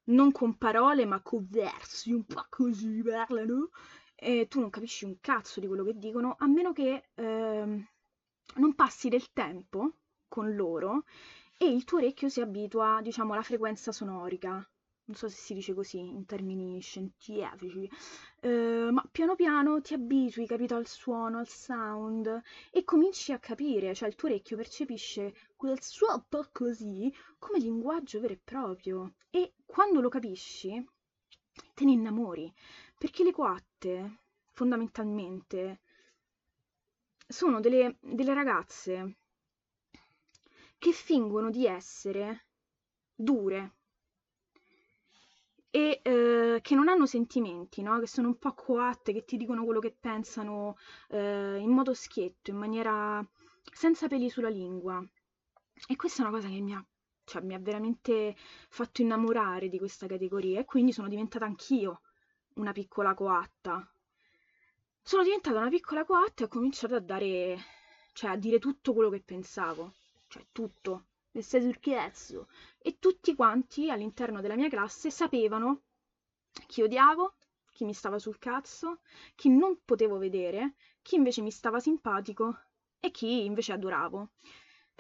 non 0.05 0.33
con 0.33 0.57
parole, 0.57 1.05
ma 1.05 1.21
con 1.21 1.47
versi, 1.49 2.13
un 2.13 2.25
po' 2.25 2.47
così 2.49 3.03
parlano, 3.03 3.71
e 4.15 4.47
tu 4.49 4.61
non 4.61 4.71
capisci 4.71 5.05
un 5.05 5.19
cazzo 5.21 5.61
di 5.61 5.67
quello 5.67 5.85
che 5.85 5.97
dicono, 5.97 6.37
a 6.39 6.47
meno 6.47 6.73
che 6.73 7.11
eh, 7.15 7.89
non 8.57 8.75
passi 8.75 9.09
del 9.09 9.33
tempo 9.33 9.95
con 10.29 10.55
loro 10.55 11.05
e 11.57 11.67
il 11.67 11.85
tuo 11.85 11.99
orecchio 11.99 12.29
si 12.29 12.41
abitua, 12.41 13.01
diciamo, 13.03 13.33
alla 13.33 13.43
frequenza 13.43 13.93
sonorica. 13.93 14.67
Non 15.11 15.19
so 15.19 15.29
se 15.29 15.37
si 15.37 15.55
dice 15.55 15.75
così 15.75 15.99
in 15.99 16.25
termini 16.25 16.81
scientifici, 16.81 17.91
eh, 18.41 18.89
ma 18.93 19.05
piano 19.11 19.35
piano 19.35 19.81
ti 19.81 19.93
abitui, 19.93 20.47
capito, 20.47 20.77
al 20.77 20.87
suono, 20.87 21.39
al 21.39 21.49
sound 21.49 22.43
e 22.71 22.85
cominci 22.85 23.33
a 23.33 23.41
capire, 23.41 23.93
cioè 23.93 24.09
il 24.09 24.15
tuo 24.15 24.29
orecchio 24.29 24.57
percepisce 24.57 25.35
quel 25.57 25.79
un 26.13 26.25
po' 26.29 26.49
così 26.53 27.13
come 27.39 27.59
linguaggio 27.59 28.21
vero 28.21 28.35
e 28.35 28.41
proprio. 28.43 29.15
E 29.31 29.55
quando 29.71 30.01
lo 30.01 30.09
capisci 30.09 30.85
te 31.75 31.85
ne 31.85 31.93
innamori, 31.93 32.53
perché 32.99 33.23
le 33.23 33.33
coatte 33.33 34.19
fondamentalmente 34.51 35.81
sono 37.27 37.61
delle, 37.61 37.97
delle 38.01 38.35
ragazze 38.35 39.17
che 40.77 40.93
fingono 40.93 41.51
di 41.51 41.67
essere 41.67 42.47
dure, 43.15 43.75
e 45.71 46.01
eh, 46.03 46.59
che 46.63 46.75
non 46.75 46.89
hanno 46.89 47.07
sentimenti, 47.07 47.83
no? 47.83 48.01
che 48.01 48.09
sono 48.09 48.29
un 48.29 48.39
po' 48.39 48.55
coatte, 48.55 49.13
che 49.13 49.25
ti 49.25 49.37
dicono 49.37 49.65
quello 49.65 49.79
che 49.79 49.97
pensano 49.99 50.77
eh, 51.11 51.59
in 51.59 51.71
modo 51.71 51.95
schietto, 51.95 52.51
in 52.51 52.57
maniera 52.57 53.25
senza 53.73 54.09
peli 54.09 54.29
sulla 54.29 54.49
lingua. 54.49 55.01
E 55.87 55.97
questa 55.97 56.23
è 56.23 56.27
una 56.27 56.37
cosa 56.37 56.49
che 56.49 56.61
mi 56.61 56.75
ha, 56.75 56.85
cioè, 57.31 57.43
mi 57.43 57.55
ha 57.55 57.61
veramente 57.61 58.35
fatto 58.69 59.03
innamorare 59.03 59.69
di 59.69 59.79
questa 59.79 60.09
categoria 60.09 60.59
e 60.59 60.65
quindi 60.65 60.93
sono 60.93 61.07
diventata 61.07 61.45
anch'io 61.45 62.01
una 62.55 62.73
piccola 62.73 63.15
coatta. 63.15 63.89
Sono 65.01 65.23
diventata 65.23 65.57
una 65.61 65.69
piccola 65.69 66.05
coatta 66.05 66.43
e 66.43 66.47
ho 66.47 66.49
cominciato 66.49 66.97
a 66.97 66.99
dare, 66.99 67.57
cioè 68.15 68.31
a 68.31 68.37
dire 68.37 68.59
tutto 68.59 68.93
quello 68.93 69.11
che 69.11 69.23
pensavo, 69.25 69.95
cioè 70.27 70.45
tutto, 70.51 71.07
sei 71.39 71.63
sul 71.63 71.79
cazzo. 71.79 72.49
E 72.79 72.99
tutti 72.99 73.37
quanti 73.37 73.93
all'interno 73.93 74.41
della 74.41 74.57
mia 74.57 74.69
classe 74.69 75.09
sapevano 75.13 75.83
chi 76.67 76.83
odiavo, 76.83 77.37
chi 77.71 77.85
mi 77.85 77.95
stava 77.95 78.19
sul 78.19 78.41
cazzo, 78.41 79.03
chi 79.37 79.51
non 79.51 79.79
potevo 79.85 80.19
vedere, 80.19 80.75
chi 81.01 81.15
invece 81.15 81.43
mi 81.43 81.53
stava 81.53 81.79
simpatico 81.79 82.59
e 82.99 83.13
chi 83.13 83.45
invece 83.45 83.73
adoravo. 83.73 84.31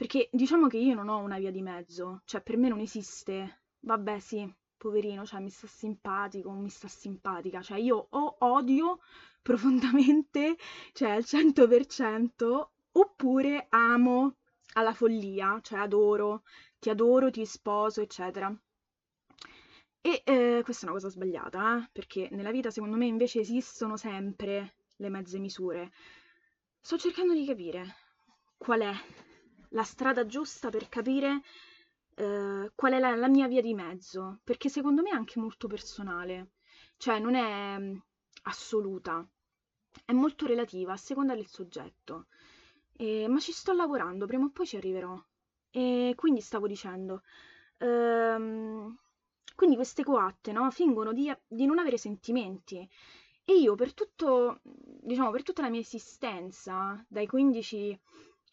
Perché 0.00 0.30
diciamo 0.32 0.66
che 0.66 0.78
io 0.78 0.94
non 0.94 1.10
ho 1.10 1.18
una 1.18 1.38
via 1.38 1.50
di 1.50 1.60
mezzo, 1.60 2.22
cioè 2.24 2.40
per 2.40 2.56
me 2.56 2.70
non 2.70 2.80
esiste, 2.80 3.64
vabbè 3.80 4.18
sì, 4.18 4.50
poverino, 4.78 5.26
cioè 5.26 5.40
mi 5.40 5.50
sta 5.50 5.66
simpatico, 5.66 6.50
mi 6.52 6.70
sta 6.70 6.88
simpatica, 6.88 7.60
cioè 7.60 7.76
io 7.76 8.06
o 8.08 8.36
odio 8.38 9.00
profondamente, 9.42 10.56
cioè 10.94 11.10
al 11.10 11.24
100%, 11.26 12.68
oppure 12.92 13.66
amo 13.68 14.36
alla 14.72 14.94
follia, 14.94 15.58
cioè 15.60 15.80
adoro, 15.80 16.44
ti 16.78 16.88
adoro, 16.88 17.30
ti 17.30 17.44
sposo, 17.44 18.00
eccetera. 18.00 18.50
E 20.00 20.22
eh, 20.24 20.60
questa 20.64 20.86
è 20.86 20.88
una 20.88 20.98
cosa 20.98 21.10
sbagliata, 21.10 21.76
eh? 21.76 21.90
perché 21.92 22.28
nella 22.30 22.50
vita 22.50 22.70
secondo 22.70 22.96
me 22.96 23.04
invece 23.04 23.40
esistono 23.40 23.98
sempre 23.98 24.76
le 24.96 25.10
mezze 25.10 25.38
misure. 25.38 25.92
Sto 26.80 26.96
cercando 26.96 27.34
di 27.34 27.44
capire 27.44 27.96
qual 28.56 28.80
è 28.80 28.94
la 29.70 29.82
strada 29.82 30.26
giusta 30.26 30.70
per 30.70 30.88
capire 30.88 31.42
eh, 32.14 32.70
qual 32.74 32.92
è 32.92 32.98
la, 32.98 33.14
la, 33.16 33.28
mia 33.28 33.48
via 33.48 33.60
di 33.60 33.74
mezzo, 33.74 34.40
perché 34.44 34.68
secondo 34.68 35.02
me 35.02 35.10
è 35.10 35.14
anche 35.14 35.38
molto 35.40 35.68
personale, 35.68 36.52
cioè 36.96 37.18
non 37.18 37.34
è 37.34 37.78
mm, 37.78 37.96
assoluta, 38.42 39.26
è 40.04 40.12
molto 40.12 40.46
relativa 40.46 40.92
a 40.92 40.96
seconda 40.96 41.34
del 41.34 41.46
soggetto. 41.46 42.26
E, 42.92 43.26
ma 43.28 43.38
ci 43.40 43.52
sto 43.52 43.72
lavorando, 43.72 44.26
prima 44.26 44.44
o 44.44 44.50
poi 44.50 44.66
ci 44.66 44.76
arriverò. 44.76 45.18
E 45.70 46.12
quindi 46.16 46.40
stavo 46.40 46.66
dicendo, 46.66 47.22
ehm, 47.78 48.96
quindi 49.54 49.76
queste 49.76 50.04
coatte, 50.04 50.52
no, 50.52 50.70
fingono 50.70 51.12
di, 51.12 51.32
di 51.46 51.66
non 51.66 51.78
avere 51.78 51.96
sentimenti. 51.96 52.88
E 53.44 53.54
io 53.54 53.74
per 53.74 53.94
tutto, 53.94 54.60
diciamo, 54.62 55.30
per 55.30 55.42
tutta 55.42 55.62
la 55.62 55.70
mia 55.70 55.80
esistenza, 55.80 57.04
dai 57.08 57.26
15 57.26 58.00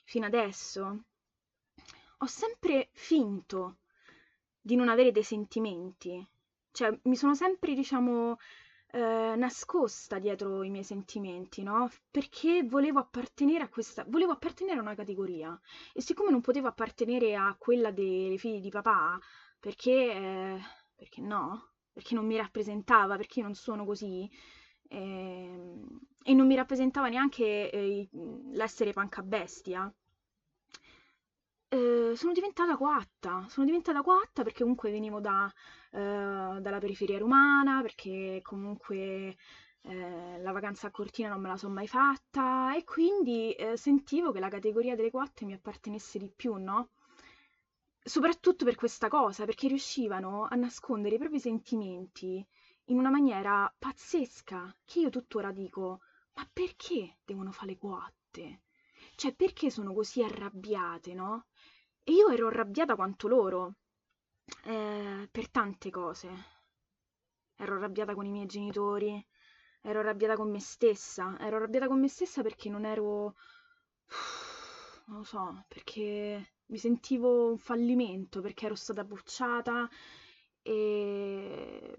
fino 0.07 0.25
adesso, 0.25 1.03
ho 2.19 2.25
sempre 2.25 2.89
finto 2.93 3.79
di 4.61 4.75
non 4.77 4.87
avere 4.87 5.11
dei 5.11 5.23
sentimenti. 5.23 6.25
Cioè, 6.71 6.97
mi 7.03 7.17
sono 7.17 7.35
sempre, 7.35 7.73
diciamo, 7.73 8.37
eh, 8.91 9.35
nascosta 9.35 10.17
dietro 10.17 10.63
i 10.63 10.69
miei 10.69 10.85
sentimenti, 10.85 11.61
no? 11.61 11.91
Perché 12.09 12.63
volevo 12.63 12.99
appartenere 12.99 13.65
a 13.65 13.69
questa, 13.69 14.05
volevo 14.07 14.31
appartenere 14.31 14.79
a 14.79 14.81
una 14.81 14.95
categoria 14.95 15.59
e 15.93 16.01
siccome 16.01 16.31
non 16.31 16.39
potevo 16.41 16.67
appartenere 16.67 17.35
a 17.35 17.53
quella 17.59 17.91
dei 17.91 18.37
figli 18.37 18.61
di 18.61 18.69
papà, 18.69 19.19
perché, 19.59 19.91
eh, 19.91 20.59
perché 20.95 21.19
no? 21.19 21.71
Perché 21.91 22.15
non 22.15 22.25
mi 22.25 22.37
rappresentava, 22.37 23.17
perché 23.17 23.41
non 23.41 23.55
sono 23.55 23.83
così, 23.83 24.29
eh, 24.89 25.73
e 26.23 26.33
non 26.33 26.47
mi 26.47 26.55
rappresentava 26.55 27.07
neanche 27.07 27.69
eh, 27.71 28.09
l'essere 28.51 28.93
panca 28.93 29.21
bestia. 29.21 29.91
Eh, 31.69 32.13
sono 32.15 32.31
diventata 32.31 32.77
coatta, 32.77 33.45
sono 33.49 33.65
diventata 33.65 34.01
coatta 34.01 34.43
perché 34.43 34.61
comunque 34.61 34.89
venivo 34.91 35.19
da, 35.19 35.51
eh, 35.91 36.59
dalla 36.61 36.79
periferia 36.79 37.17
romana, 37.17 37.81
perché 37.81 38.39
comunque 38.41 39.35
eh, 39.81 40.39
la 40.41 40.51
vacanza 40.51 40.87
a 40.87 40.91
Cortina 40.91 41.29
non 41.29 41.41
me 41.41 41.49
la 41.49 41.57
sono 41.57 41.73
mai 41.73 41.87
fatta 41.87 42.75
e 42.75 42.83
quindi 42.83 43.53
eh, 43.53 43.77
sentivo 43.77 44.31
che 44.31 44.39
la 44.39 44.49
categoria 44.49 44.95
delle 44.95 45.11
coatte 45.11 45.45
mi 45.45 45.53
appartenesse 45.53 46.19
di 46.19 46.31
più, 46.33 46.55
no? 46.55 46.89
Soprattutto 48.03 48.63
per 48.65 48.75
questa 48.75 49.07
cosa, 49.09 49.45
perché 49.45 49.67
riuscivano 49.67 50.47
a 50.49 50.55
nascondere 50.55 51.15
i 51.15 51.17
propri 51.19 51.39
sentimenti 51.39 52.45
in 52.89 52.97
una 52.97 53.09
maniera 53.09 53.73
pazzesca, 53.77 54.75
che 54.85 54.99
io 54.99 55.09
tuttora 55.09 55.51
dico, 55.51 56.01
ma 56.33 56.47
perché 56.51 57.17
devono 57.25 57.51
fare 57.51 57.71
le 57.71 57.77
coatte? 57.77 58.61
Cioè, 59.15 59.33
perché 59.35 59.69
sono 59.69 59.93
così 59.93 60.23
arrabbiate, 60.23 61.13
no? 61.13 61.47
E 62.03 62.13
io 62.13 62.29
ero 62.29 62.47
arrabbiata 62.47 62.95
quanto 62.95 63.27
loro, 63.27 63.75
eh, 64.65 65.27
per 65.31 65.49
tante 65.49 65.89
cose. 65.89 66.29
Ero 67.55 67.75
arrabbiata 67.75 68.13
con 68.13 68.25
i 68.25 68.31
miei 68.31 68.45
genitori, 68.45 69.25
ero 69.81 69.99
arrabbiata 69.99 70.35
con 70.35 70.49
me 70.51 70.59
stessa, 70.59 71.37
ero 71.39 71.57
arrabbiata 71.57 71.87
con 71.87 71.99
me 71.99 72.07
stessa 72.07 72.41
perché 72.41 72.69
non 72.69 72.85
ero... 72.85 73.35
non 75.07 75.17
lo 75.17 75.23
so, 75.23 75.65
perché 75.67 76.53
mi 76.67 76.77
sentivo 76.77 77.49
un 77.49 77.57
fallimento, 77.57 78.41
perché 78.41 78.65
ero 78.65 78.75
stata 78.75 79.03
bocciata 79.03 79.89
e 80.61 81.97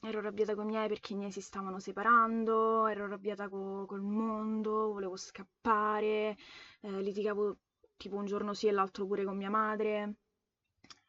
ero 0.00 0.18
arrabbiata 0.18 0.54
con 0.54 0.64
i 0.64 0.68
miei 0.72 0.88
perché 0.88 1.12
i 1.12 1.16
miei 1.16 1.30
si 1.30 1.40
stavano 1.40 1.78
separando, 1.78 2.86
ero 2.86 3.04
arrabbiata 3.04 3.48
co- 3.48 3.84
col 3.86 4.00
mondo, 4.02 4.92
volevo 4.92 5.16
scappare, 5.16 6.36
eh, 6.80 7.02
litigavo 7.02 7.58
tipo 7.96 8.16
un 8.16 8.24
giorno 8.26 8.54
sì 8.54 8.66
e 8.68 8.72
l'altro 8.72 9.06
pure 9.06 9.24
con 9.24 9.36
mia 9.36 9.50
madre. 9.50 10.14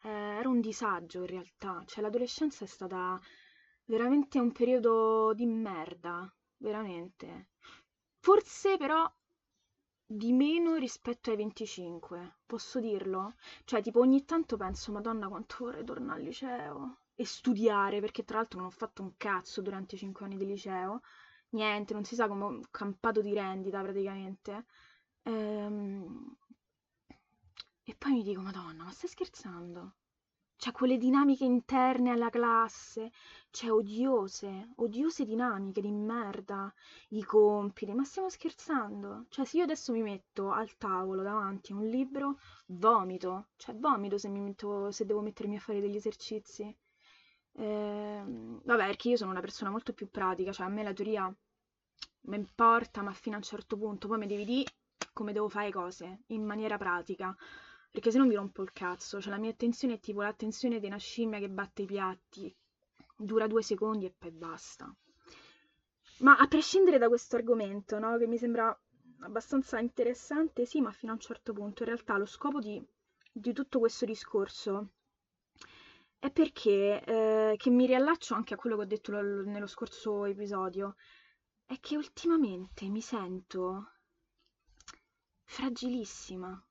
Eh, 0.03 0.09
era 0.09 0.49
un 0.49 0.59
disagio 0.61 1.19
in 1.21 1.27
realtà, 1.27 1.83
cioè 1.85 2.01
l'adolescenza 2.03 2.63
è 2.65 2.67
stata 2.67 3.19
veramente 3.85 4.39
un 4.39 4.51
periodo 4.51 5.33
di 5.33 5.45
merda, 5.45 6.31
veramente. 6.57 7.49
Forse 8.19 8.77
però 8.77 9.11
di 10.05 10.31
meno 10.33 10.75
rispetto 10.75 11.29
ai 11.29 11.35
25, 11.37 12.39
posso 12.45 12.79
dirlo? 12.79 13.35
Cioè, 13.65 13.81
tipo, 13.81 13.99
ogni 13.99 14.25
tanto 14.25 14.57
penso, 14.57 14.91
Madonna, 14.91 15.27
quanto 15.27 15.55
vorrei 15.59 15.83
tornare 15.85 16.19
al 16.19 16.25
liceo 16.25 16.97
e 17.19 17.25
studiare, 17.25 17.99
perché 17.99 18.23
tra 18.23 18.37
l'altro 18.37 18.59
non 18.59 18.67
ho 18.67 18.71
fatto 18.71 19.01
un 19.01 19.11
cazzo 19.17 19.61
durante 19.61 19.95
i 19.95 19.97
5 19.97 20.25
anni 20.25 20.37
di 20.37 20.45
liceo, 20.45 21.01
niente, 21.49 21.93
non 21.93 22.05
si 22.05 22.15
sa 22.15 22.29
come 22.29 22.45
un 22.45 22.61
campato 22.71 23.19
di 23.21 23.33
rendita 23.33 23.81
praticamente. 23.81 24.65
Ehm... 25.23 26.37
E 27.83 27.95
poi 27.97 28.11
mi 28.13 28.23
dico, 28.23 28.39
Madonna, 28.39 28.85
ma 28.85 28.91
stai 28.91 29.09
scherzando? 29.09 29.95
Cioè, 30.55 30.71
quelle 30.71 30.97
dinamiche 30.97 31.43
interne 31.43 32.11
alla 32.11 32.29
classe, 32.29 33.11
cioè, 33.49 33.71
odiose, 33.71 34.69
odiose 34.75 35.25
dinamiche 35.25 35.81
di 35.81 35.91
merda, 35.91 36.73
i 37.09 37.23
compiti, 37.23 37.93
ma 37.93 38.05
stiamo 38.05 38.29
scherzando? 38.29 39.25
Cioè, 39.27 39.43
se 39.45 39.57
io 39.57 39.63
adesso 39.63 39.91
mi 39.91 40.03
metto 40.03 40.51
al 40.51 40.77
tavolo 40.77 41.21
davanti 41.21 41.73
a 41.73 41.75
un 41.75 41.85
libro, 41.85 42.39
vomito, 42.67 43.47
cioè, 43.57 43.75
vomito 43.75 44.17
se, 44.17 44.29
metto, 44.29 44.91
se 44.91 45.05
devo 45.05 45.21
mettermi 45.21 45.57
a 45.57 45.59
fare 45.59 45.81
degli 45.81 45.95
esercizi. 45.97 46.73
Eh, 47.59 48.23
vabbè, 48.63 48.85
perché 48.85 49.09
io 49.09 49.17
sono 49.17 49.31
una 49.31 49.41
persona 49.41 49.69
molto 49.69 49.93
più 49.93 50.09
pratica, 50.09 50.51
cioè, 50.53 50.65
a 50.65 50.69
me 50.69 50.83
la 50.83 50.93
teoria 50.93 51.33
mi 52.21 52.35
importa, 52.37 53.01
ma 53.01 53.11
fino 53.11 53.35
a 53.35 53.39
un 53.39 53.43
certo 53.43 53.77
punto, 53.77 54.07
poi 54.07 54.17
mi 54.17 54.27
devi 54.27 54.45
dire 54.45 54.69
come 55.13 55.33
devo 55.33 55.49
fare 55.49 55.69
cose, 55.71 56.21
in 56.27 56.45
maniera 56.45 56.77
pratica 56.77 57.35
perché 57.91 58.11
se 58.11 58.17
no 58.19 58.25
mi 58.25 58.35
rompo 58.35 58.61
il 58.61 58.71
cazzo, 58.71 59.19
cioè 59.19 59.31
la 59.31 59.39
mia 59.39 59.49
attenzione 59.49 59.95
è 59.95 59.99
tipo 59.99 60.21
l'attenzione 60.21 60.79
di 60.79 60.85
una 60.85 60.97
scimmia 60.97 61.39
che 61.39 61.49
batte 61.49 61.81
i 61.81 61.85
piatti, 61.85 62.55
dura 63.17 63.47
due 63.47 63.63
secondi 63.63 64.05
e 64.05 64.13
poi 64.17 64.31
basta. 64.31 64.93
Ma 66.19 66.37
a 66.37 66.47
prescindere 66.47 66.97
da 66.97 67.07
questo 67.07 67.35
argomento, 67.35 67.97
no, 67.97 68.17
che 68.17 68.27
mi 68.27 68.37
sembra 68.37 68.77
abbastanza 69.21 69.79
interessante, 69.79 70.65
sì, 70.65 70.81
ma 70.81 70.91
fino 70.91 71.11
a 71.11 71.15
un 71.15 71.21
certo 71.21 71.51
punto, 71.51 71.83
in 71.83 71.89
realtà 71.89 72.15
lo 72.17 72.25
scopo 72.25 72.59
di, 72.59 72.81
di 73.31 73.53
tutto 73.53 73.79
questo 73.79 74.05
discorso 74.05 74.91
è 76.19 76.31
perché, 76.31 77.03
eh, 77.03 77.55
che 77.57 77.69
mi 77.69 77.85
riallaccio 77.85 78.35
anche 78.35 78.53
a 78.53 78.57
quello 78.57 78.75
che 78.75 78.81
ho 78.83 78.85
detto 78.85 79.11
lo, 79.11 79.43
nello 79.43 79.67
scorso 79.67 80.25
episodio, 80.25 80.95
è 81.65 81.79
che 81.79 81.95
ultimamente 81.95 82.87
mi 82.89 83.01
sento 83.01 83.93
fragilissima. 85.43 86.61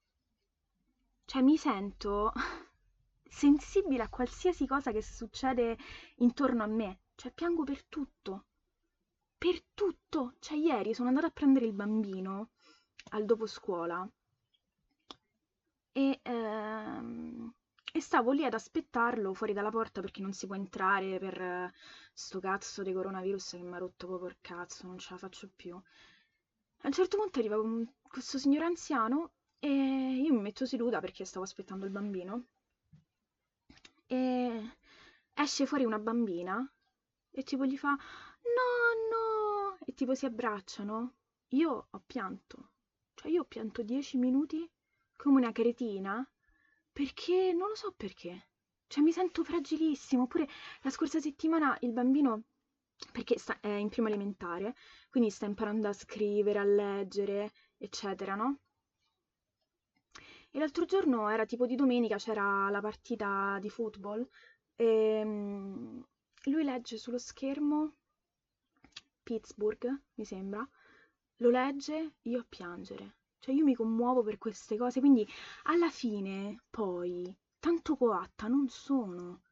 Cioè 1.24 1.42
mi 1.42 1.56
sento 1.56 2.32
sensibile 3.28 4.02
a 4.02 4.08
qualsiasi 4.08 4.66
cosa 4.66 4.92
che 4.92 5.02
succede 5.02 5.76
intorno 6.16 6.62
a 6.62 6.66
me. 6.66 7.00
Cioè 7.14 7.32
piango 7.32 7.64
per 7.64 7.84
tutto. 7.84 8.46
Per 9.36 9.62
tutto. 9.74 10.34
Cioè 10.38 10.56
ieri 10.58 10.94
sono 10.94 11.08
andata 11.08 11.26
a 11.26 11.30
prendere 11.30 11.66
il 11.66 11.72
bambino 11.72 12.50
al 13.10 13.24
dopo 13.24 13.46
scuola 13.46 14.08
e, 15.92 16.20
ehm, 16.22 17.52
e 17.98 18.00
stavo 18.00 18.30
lì 18.30 18.44
ad 18.44 18.54
aspettarlo 18.54 19.34
fuori 19.34 19.52
dalla 19.52 19.70
porta 19.70 20.00
perché 20.00 20.22
non 20.22 20.32
si 20.32 20.46
può 20.46 20.54
entrare 20.54 21.18
per 21.18 21.40
uh, 21.40 21.70
sto 22.12 22.38
cazzo 22.38 22.84
di 22.84 22.92
coronavirus 22.92 23.50
che 23.50 23.62
mi 23.62 23.74
ha 23.74 23.78
rotto 23.78 24.06
proprio 24.06 24.28
il 24.28 24.36
cazzo, 24.40 24.86
non 24.86 24.98
ce 24.98 25.08
la 25.10 25.18
faccio 25.18 25.50
più. 25.54 25.74
A 25.74 26.86
un 26.86 26.92
certo 26.92 27.16
punto 27.16 27.40
arriva 27.40 27.56
questo 28.00 28.38
signore 28.38 28.66
anziano 28.66 29.32
e 29.58 29.68
io 29.68 30.32
mi 30.32 30.40
metto 30.40 30.64
seduta 30.64 31.00
perché 31.00 31.24
stavo 31.24 31.44
aspettando 31.44 31.86
il 31.86 31.90
bambino. 31.90 32.46
E 34.06 34.76
esce 35.34 35.66
fuori 35.66 35.84
una 35.84 35.98
bambina 35.98 36.72
e 37.30 37.42
tipo 37.42 37.66
gli 37.66 37.76
fa 37.76 37.90
no, 37.90 37.96
no, 39.10 39.78
e 39.84 39.92
tipo 39.92 40.14
si 40.14 40.24
abbracciano. 40.24 41.14
Io 41.48 41.88
ho 41.90 42.02
pianto. 42.06 42.70
Cioè 43.14 43.32
io 43.32 43.40
ho 43.40 43.46
pianto 43.46 43.82
dieci 43.82 44.18
minuti 44.18 44.70
come 45.16 45.40
una 45.40 45.50
cretina 45.50 46.24
perché 46.98 47.52
non 47.52 47.68
lo 47.68 47.76
so 47.76 47.94
perché. 47.96 48.48
Cioè 48.88 49.04
mi 49.04 49.12
sento 49.12 49.44
fragilissimo. 49.44 50.24
Oppure 50.24 50.48
la 50.82 50.90
scorsa 50.90 51.20
settimana 51.20 51.76
il 51.82 51.92
bambino 51.92 52.42
perché 53.12 53.38
sta, 53.38 53.60
è 53.60 53.68
in 53.68 53.88
prima 53.88 54.08
elementare, 54.08 54.74
quindi 55.08 55.30
sta 55.30 55.46
imparando 55.46 55.86
a 55.86 55.92
scrivere, 55.92 56.58
a 56.58 56.64
leggere, 56.64 57.52
eccetera, 57.76 58.34
no? 58.34 58.58
E 60.50 60.58
l'altro 60.58 60.86
giorno 60.86 61.28
era 61.28 61.44
tipo 61.44 61.66
di 61.66 61.76
domenica, 61.76 62.16
c'era 62.16 62.68
la 62.68 62.80
partita 62.80 63.58
di 63.60 63.68
football 63.68 64.28
e 64.74 65.22
mm, 65.24 66.00
lui 66.46 66.64
legge 66.64 66.98
sullo 66.98 67.18
schermo 67.18 67.94
Pittsburgh, 69.22 70.02
mi 70.14 70.24
sembra, 70.24 70.68
lo 71.36 71.50
legge, 71.50 72.14
io 72.22 72.40
a 72.40 72.46
piangere. 72.48 73.14
Cioè 73.40 73.54
io 73.54 73.64
mi 73.64 73.74
commuovo 73.74 74.22
per 74.22 74.38
queste 74.38 74.76
cose, 74.76 75.00
quindi 75.00 75.26
alla 75.64 75.90
fine 75.90 76.62
poi 76.70 77.34
tanto 77.58 77.96
coatta 77.96 78.46
non 78.48 78.68
sono. 78.68 79.42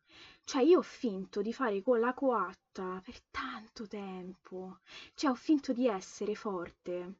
Cioè 0.44 0.62
io 0.62 0.78
ho 0.78 0.82
finto 0.82 1.42
di 1.42 1.52
fare 1.52 1.82
con 1.82 2.00
la 2.00 2.14
coatta 2.14 3.00
per 3.04 3.20
tanto 3.30 3.86
tempo. 3.86 4.78
Cioè 5.14 5.30
ho 5.30 5.34
finto 5.34 5.72
di 5.72 5.88
essere 5.88 6.34
forte. 6.34 7.14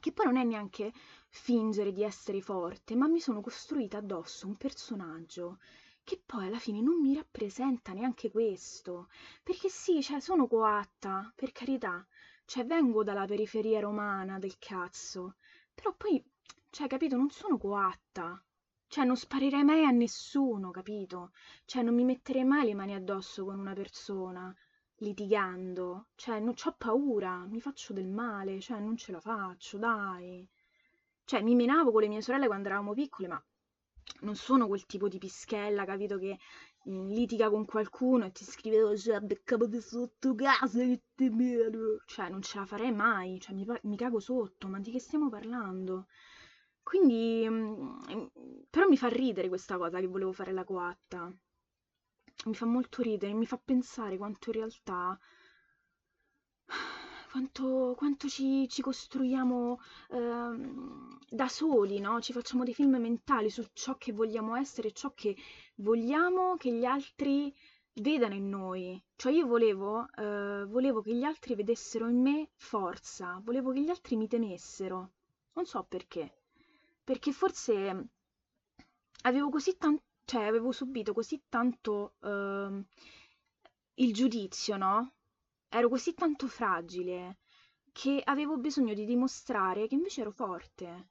Che 0.00 0.12
poi 0.12 0.26
non 0.26 0.36
è 0.36 0.44
neanche 0.44 0.92
fingere 1.28 1.92
di 1.92 2.02
essere 2.02 2.40
forte, 2.40 2.94
ma 2.94 3.06
mi 3.06 3.20
sono 3.20 3.40
costruita 3.40 3.98
addosso 3.98 4.46
un 4.46 4.56
personaggio 4.56 5.58
che 6.04 6.20
poi 6.24 6.46
alla 6.46 6.58
fine 6.58 6.80
non 6.80 7.00
mi 7.00 7.14
rappresenta 7.14 7.92
neanche 7.92 8.30
questo. 8.30 9.08
Perché 9.42 9.68
sì, 9.68 10.02
cioè, 10.02 10.20
sono 10.20 10.46
coatta, 10.46 11.32
per 11.36 11.52
carità, 11.52 12.04
cioè, 12.44 12.64
vengo 12.66 13.04
dalla 13.04 13.26
periferia 13.26 13.80
romana 13.80 14.38
del 14.38 14.58
cazzo, 14.58 15.36
però 15.80 15.94
poi, 15.96 16.22
cioè, 16.68 16.86
capito, 16.86 17.16
non 17.16 17.30
sono 17.30 17.56
coatta. 17.56 18.42
Cioè, 18.86 19.04
non 19.04 19.16
sparerei 19.16 19.64
mai 19.64 19.84
a 19.84 19.90
nessuno, 19.90 20.70
capito? 20.70 21.32
Cioè, 21.64 21.82
non 21.82 21.94
mi 21.94 22.04
metterei 22.04 22.44
mai 22.44 22.66
le 22.66 22.74
mani 22.74 22.94
addosso 22.94 23.44
con 23.46 23.58
una 23.58 23.72
persona, 23.72 24.54
litigando. 24.96 26.08
Cioè, 26.16 26.38
non 26.40 26.54
ho 26.62 26.74
paura, 26.76 27.46
mi 27.46 27.60
faccio 27.60 27.92
del 27.94 28.08
male, 28.08 28.60
cioè, 28.60 28.78
non 28.78 28.96
ce 28.96 29.12
la 29.12 29.20
faccio, 29.20 29.78
dai. 29.78 30.46
Cioè, 31.24 31.42
mi 31.42 31.54
menavo 31.54 31.92
con 31.92 32.02
le 32.02 32.08
mie 32.08 32.20
sorelle 32.20 32.46
quando 32.46 32.68
eravamo 32.68 32.92
piccole, 32.92 33.28
ma 33.28 33.42
non 34.20 34.36
sono 34.36 34.66
quel 34.66 34.86
tipo 34.86 35.08
di 35.08 35.18
pischella, 35.18 35.84
capito, 35.84 36.18
che 36.18 36.38
mm, 36.88 37.08
litiga 37.08 37.50
con 37.50 37.64
qualcuno 37.64 38.26
e 38.26 38.32
ti 38.32 38.44
scrive 38.44 38.82
oh, 38.82 38.96
cioè, 38.96 39.20
beccapoti 39.20 39.80
sotto 39.80 40.34
casa 40.34 40.80
che 40.80 41.02
te 41.14 41.30
meno. 41.30 42.02
Cioè, 42.06 42.28
non 42.28 42.42
ce 42.42 42.58
la 42.58 42.66
farei 42.66 42.92
mai, 42.92 43.38
cioè, 43.40 43.54
mi, 43.54 43.66
mi 43.82 43.96
cago 43.96 44.20
sotto, 44.20 44.68
ma 44.68 44.78
di 44.80 44.90
che 44.90 45.00
stiamo 45.00 45.28
parlando? 45.28 46.06
Quindi, 46.82 47.46
mm, 47.48 47.98
però 48.70 48.88
mi 48.88 48.96
fa 48.96 49.08
ridere 49.08 49.48
questa 49.48 49.76
cosa 49.78 50.00
che 50.00 50.06
volevo 50.06 50.32
fare 50.32 50.52
la 50.52 50.64
coatta. 50.64 51.32
Mi 52.46 52.54
fa 52.54 52.66
molto 52.66 53.02
ridere, 53.02 53.32
mi 53.34 53.46
fa 53.46 53.58
pensare 53.62 54.16
quanto 54.16 54.50
in 54.50 54.56
realtà 54.56 55.18
quanto, 57.30 57.94
quanto 57.96 58.28
ci, 58.28 58.68
ci 58.68 58.82
costruiamo 58.82 59.80
ehm, 60.10 61.18
da 61.28 61.48
soli, 61.48 62.00
no? 62.00 62.20
Ci 62.20 62.32
facciamo 62.32 62.64
dei 62.64 62.74
film 62.74 62.96
mentali 62.96 63.50
su 63.50 63.64
ciò 63.72 63.96
che 63.96 64.12
vogliamo 64.12 64.56
essere, 64.56 64.92
ciò 64.92 65.12
che 65.14 65.36
vogliamo 65.76 66.56
che 66.56 66.72
gli 66.72 66.84
altri 66.84 67.54
vedano 67.94 68.34
in 68.34 68.48
noi. 68.48 69.00
Cioè 69.14 69.32
io 69.32 69.46
volevo, 69.46 70.08
eh, 70.12 70.64
volevo 70.66 71.02
che 71.02 71.14
gli 71.14 71.22
altri 71.22 71.54
vedessero 71.54 72.08
in 72.08 72.20
me 72.20 72.50
forza, 72.56 73.40
volevo 73.44 73.70
che 73.72 73.80
gli 73.82 73.90
altri 73.90 74.16
mi 74.16 74.26
temessero. 74.26 75.12
Non 75.52 75.66
so 75.66 75.84
perché. 75.84 76.34
Perché 77.04 77.32
forse 77.32 78.08
avevo 79.22 79.50
così 79.50 79.76
tanto, 79.76 80.02
cioè 80.24 80.44
avevo 80.44 80.72
subito 80.72 81.12
così 81.12 81.42
tanto 81.48 82.14
eh, 82.22 82.84
il 83.94 84.12
giudizio, 84.12 84.76
no? 84.76 85.12
Ero 85.70 85.88
così 85.88 86.14
tanto 86.14 86.46
fragile 86.48 87.38
che 87.92 88.20
avevo 88.24 88.58
bisogno 88.58 88.92
di 88.94 89.04
dimostrare 89.04 89.86
che 89.86 89.94
invece 89.94 90.20
ero 90.20 90.30
forte. 90.30 91.08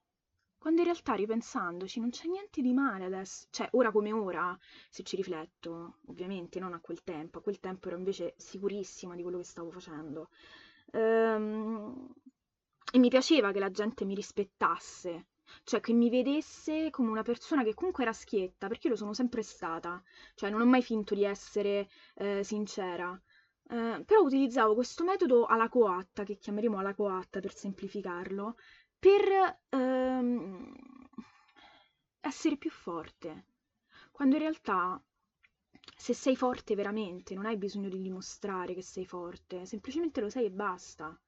Quando 0.57 0.81
in 0.81 0.87
realtà, 0.87 1.13
ripensandoci, 1.13 1.99
non 1.99 2.09
c'è 2.09 2.27
niente 2.27 2.61
di 2.61 2.73
male 2.73 3.05
adesso, 3.05 3.47
cioè 3.49 3.69
ora 3.71 3.91
come 3.91 4.11
ora, 4.11 4.57
se 4.89 5.03
ci 5.03 5.15
rifletto, 5.15 5.99
ovviamente 6.07 6.59
non 6.59 6.73
a 6.73 6.81
quel 6.81 7.01
tempo, 7.03 7.39
a 7.39 7.41
quel 7.41 7.59
tempo 7.59 7.87
ero 7.87 7.97
invece 7.97 8.33
sicurissima 8.37 9.15
di 9.15 9.21
quello 9.21 9.37
che 9.37 9.45
stavo 9.45 9.71
facendo. 9.71 10.29
Ehm... 10.91 12.13
E 12.91 12.97
mi 12.97 13.09
piaceva 13.09 13.51
che 13.51 13.59
la 13.59 13.69
gente 13.69 14.03
mi 14.03 14.15
rispettasse, 14.15 15.27
cioè 15.63 15.79
che 15.79 15.93
mi 15.93 16.09
vedesse 16.09 16.89
come 16.89 17.09
una 17.11 17.21
persona 17.21 17.63
che 17.63 17.75
comunque 17.75 18.01
era 18.03 18.13
schietta, 18.13 18.67
perché 18.67 18.87
io 18.87 18.93
lo 18.93 18.99
sono 18.99 19.13
sempre 19.13 19.43
stata, 19.43 20.01
cioè 20.33 20.49
non 20.49 20.61
ho 20.61 20.65
mai 20.65 20.81
finto 20.81 21.13
di 21.13 21.23
essere 21.23 21.87
eh, 22.15 22.43
sincera. 22.43 23.19
Eh, 23.69 24.03
però 24.05 24.21
utilizzavo 24.21 24.73
questo 24.73 25.03
metodo 25.03 25.45
alla 25.45 25.69
coatta, 25.69 26.23
che 26.23 26.37
chiameremo 26.37 26.77
alla 26.79 26.93
coatta 26.95 27.39
per 27.39 27.53
semplificarlo, 27.53 28.55
per 28.97 29.59
ehm, 29.69 30.73
essere 32.21 32.57
più 32.57 32.69
forte, 32.69 33.45
quando 34.11 34.35
in 34.35 34.41
realtà 34.41 35.01
se 35.95 36.13
sei 36.13 36.35
forte 36.35 36.75
veramente, 36.75 37.33
non 37.35 37.45
hai 37.45 37.57
bisogno 37.57 37.89
di 37.89 38.01
dimostrare 38.01 38.73
che 38.73 38.81
sei 38.81 39.05
forte, 39.05 39.65
semplicemente 39.65 40.21
lo 40.21 40.29
sei 40.29 40.45
e 40.45 40.51
basta. 40.51 41.19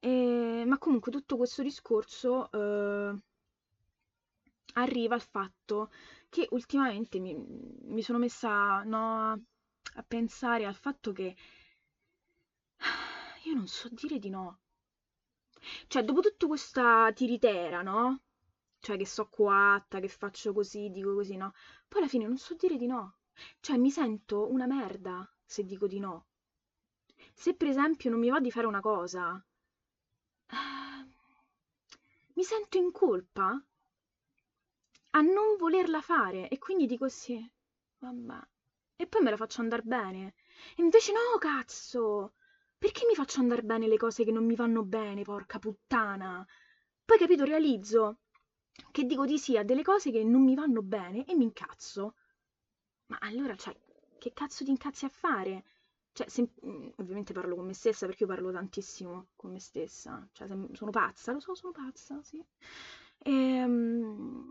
E, 0.00 0.64
ma 0.66 0.78
comunque 0.78 1.10
tutto 1.12 1.36
questo 1.36 1.62
discorso 1.62 2.50
eh, 2.50 3.18
arriva 4.74 5.14
al 5.14 5.20
fatto 5.22 5.90
che 6.28 6.46
ultimamente 6.50 7.18
mi, 7.18 7.34
mi 7.34 8.02
sono 8.02 8.18
messa 8.18 8.82
no, 8.84 9.40
a 9.94 10.02
pensare 10.02 10.66
al 10.66 10.74
fatto 10.74 11.12
che 11.12 11.36
io 13.44 13.54
non 13.54 13.66
so 13.68 13.88
dire 13.90 14.18
di 14.18 14.28
no. 14.30 14.58
Cioè, 15.88 16.04
dopo 16.04 16.20
tutta 16.20 16.46
questa 16.46 17.12
tiritera, 17.12 17.82
no? 17.82 18.20
Cioè, 18.80 18.96
che 18.96 19.06
so 19.06 19.28
coatta, 19.28 20.00
che 20.00 20.08
faccio 20.08 20.52
così, 20.52 20.90
dico 20.90 21.14
così, 21.14 21.36
no? 21.36 21.52
Poi 21.88 22.00
alla 22.00 22.08
fine 22.10 22.26
non 22.26 22.38
so 22.38 22.54
dire 22.54 22.76
di 22.76 22.86
no. 22.86 23.16
Cioè, 23.60 23.76
mi 23.76 23.90
sento 23.90 24.50
una 24.50 24.66
merda 24.66 25.28
se 25.44 25.64
dico 25.64 25.86
di 25.86 25.98
no. 25.98 26.26
Se 27.34 27.54
per 27.54 27.68
esempio 27.68 28.10
non 28.10 28.18
mi 28.20 28.30
va 28.30 28.40
di 28.40 28.50
fare 28.50 28.66
una 28.66 28.80
cosa, 28.80 29.44
mi 32.34 32.42
sento 32.44 32.76
in 32.78 32.92
colpa 32.92 33.62
a 35.10 35.20
non 35.20 35.56
volerla 35.58 36.00
fare 36.00 36.48
e 36.48 36.58
quindi 36.58 36.86
dico 36.86 37.08
sì, 37.08 37.48
vabbè. 37.98 38.38
E 38.96 39.06
poi 39.06 39.22
me 39.22 39.30
la 39.30 39.36
faccio 39.36 39.60
andare 39.60 39.82
bene. 39.82 40.34
E 40.76 40.82
invece 40.82 41.12
no, 41.12 41.38
cazzo! 41.38 42.34
Perché 42.78 43.06
mi 43.06 43.14
faccio 43.14 43.40
andare 43.40 43.62
bene 43.62 43.86
le 43.88 43.96
cose 43.96 44.24
che 44.24 44.32
non 44.32 44.44
mi 44.44 44.54
vanno 44.54 44.84
bene, 44.84 45.22
porca 45.22 45.58
puttana? 45.58 46.46
Poi 47.04 47.18
capito, 47.18 47.44
realizzo 47.44 48.18
che 48.90 49.04
dico 49.04 49.24
di 49.24 49.38
sì 49.38 49.56
a 49.56 49.64
delle 49.64 49.82
cose 49.82 50.10
che 50.10 50.22
non 50.24 50.42
mi 50.42 50.54
vanno 50.54 50.82
bene 50.82 51.24
e 51.26 51.34
mi 51.34 51.44
incazzo. 51.44 52.14
Ma 53.06 53.18
allora, 53.20 53.54
cioè, 53.56 53.74
che 54.18 54.32
cazzo 54.32 54.64
ti 54.64 54.70
incazzi 54.70 55.04
a 55.04 55.08
fare? 55.08 55.64
Cioè, 56.12 56.28
se, 56.28 56.50
mm, 56.64 56.88
ovviamente 56.96 57.32
parlo 57.32 57.54
con 57.56 57.66
me 57.66 57.74
stessa 57.74 58.06
perché 58.06 58.24
io 58.24 58.28
parlo 58.28 58.50
tantissimo 58.52 59.28
con 59.36 59.52
me 59.52 59.60
stessa. 59.60 60.26
Cioè, 60.32 60.48
sono 60.72 60.90
pazza, 60.90 61.32
lo 61.32 61.40
so, 61.40 61.54
sono 61.54 61.72
pazza, 61.72 62.22
sì. 62.22 62.42
E, 63.18 63.64
um, 63.64 64.50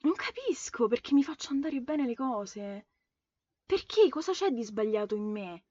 non 0.00 0.14
capisco 0.14 0.88
perché 0.88 1.12
mi 1.14 1.22
faccio 1.22 1.50
andare 1.50 1.80
bene 1.80 2.06
le 2.06 2.14
cose. 2.14 2.86
Perché? 3.66 4.08
Cosa 4.08 4.32
c'è 4.32 4.50
di 4.50 4.62
sbagliato 4.62 5.16
in 5.16 5.24
me? 5.24 5.64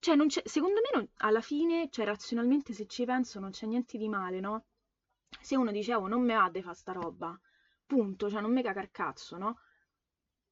Cioè, 0.00 0.14
non 0.16 0.28
c'è, 0.28 0.42
secondo 0.44 0.80
me 0.80 0.88
non, 0.94 1.08
alla 1.18 1.42
fine, 1.42 1.88
cioè 1.90 2.06
razionalmente 2.06 2.72
se 2.72 2.86
ci 2.86 3.04
penso 3.04 3.40
non 3.40 3.50
c'è 3.50 3.66
niente 3.66 3.98
di 3.98 4.08
male, 4.08 4.40
no? 4.40 4.64
Se 5.40 5.56
uno 5.56 5.70
dice, 5.70 5.94
oh, 5.94 6.06
non 6.06 6.22
me 6.22 6.34
va 6.34 6.48
di 6.50 6.62
fare 6.62 6.74
sta 6.74 6.92
roba, 6.92 7.38
punto, 7.84 8.30
cioè 8.30 8.40
non 8.40 8.52
me 8.52 8.62
caga 8.62 8.80
il 8.80 8.90
cazzo, 8.90 9.36
no? 9.36 9.58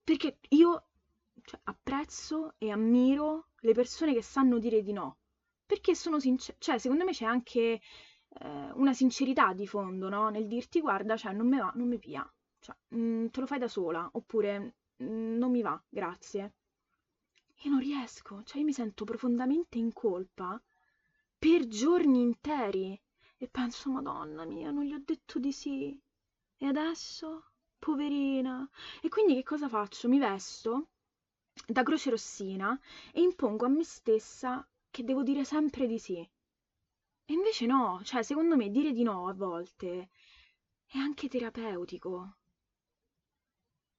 Perché 0.05 0.39
io 0.51 0.89
cioè, 1.43 1.61
apprezzo 1.65 2.55
e 2.59 2.71
ammiro 2.71 3.49
le 3.61 3.73
persone 3.73 4.13
che 4.13 4.23
sanno 4.23 4.59
dire 4.59 4.83
di 4.83 4.93
no. 4.93 5.19
Perché 5.65 5.95
sono 5.95 6.21
sincere, 6.21 6.59
cioè 6.61 6.79
secondo 6.79 7.05
me 7.05 7.13
c'è 7.13 7.25
anche 7.25 7.81
eh, 8.29 8.71
una 8.75 8.93
sincerità 8.93 9.53
di 9.55 9.67
fondo, 9.67 10.09
no? 10.09 10.29
Nel 10.29 10.47
dirti, 10.47 10.81
guarda, 10.81 11.17
cioè 11.17 11.33
non 11.33 11.49
me 11.49 11.59
va, 11.59 11.73
non 11.77 11.89
mi 11.89 11.99
pia, 11.99 12.29
cioè, 12.61 12.77
mh, 12.89 12.99
mm, 12.99 13.27
te 13.29 13.41
lo 13.41 13.47
fai 13.47 13.59
da 13.59 13.69
sola, 13.69 14.09
oppure 14.13 14.75
non 14.99 15.51
mi 15.51 15.63
va, 15.63 15.81
grazie. 15.89 16.55
Io 17.63 17.71
non 17.71 17.81
riesco, 17.81 18.43
cioè 18.45 18.59
io 18.59 18.65
mi 18.65 18.73
sento 18.73 19.05
profondamente 19.05 19.79
in 19.79 19.93
colpa 19.93 20.61
per 21.39 21.67
giorni 21.69 22.21
interi 22.21 23.01
e 23.39 23.49
penso, 23.49 23.91
Madonna 23.91 24.45
mia, 24.45 24.71
non 24.71 24.85
gli 24.85 24.93
ho 24.93 25.03
detto 25.05 25.39
di 25.39 25.53
sì. 25.53 25.99
E 26.59 26.67
adesso? 26.67 27.51
Poverina. 27.79 28.69
E 29.03 29.09
quindi 29.09 29.35
che 29.35 29.43
cosa 29.43 29.69
faccio? 29.69 30.09
Mi 30.09 30.19
vesto 30.19 30.89
da 31.67 31.83
croce 31.83 32.11
rossina 32.11 32.79
e 33.13 33.21
impongo 33.21 33.65
a 33.65 33.69
me 33.69 33.85
stessa 33.85 34.67
che 34.91 35.05
devo 35.05 35.23
dire 35.23 35.45
sempre 35.45 35.87
di 35.87 35.99
sì. 35.99 36.17
E 36.19 37.33
invece 37.33 37.67
no, 37.67 38.01
cioè 38.05 38.23
secondo 38.23 38.57
me 38.57 38.71
dire 38.71 38.93
di 38.93 39.03
no 39.03 39.29
a 39.29 39.35
volte 39.35 40.09
è 40.87 40.99
anche 40.99 41.29
terapeutico. 41.29 42.37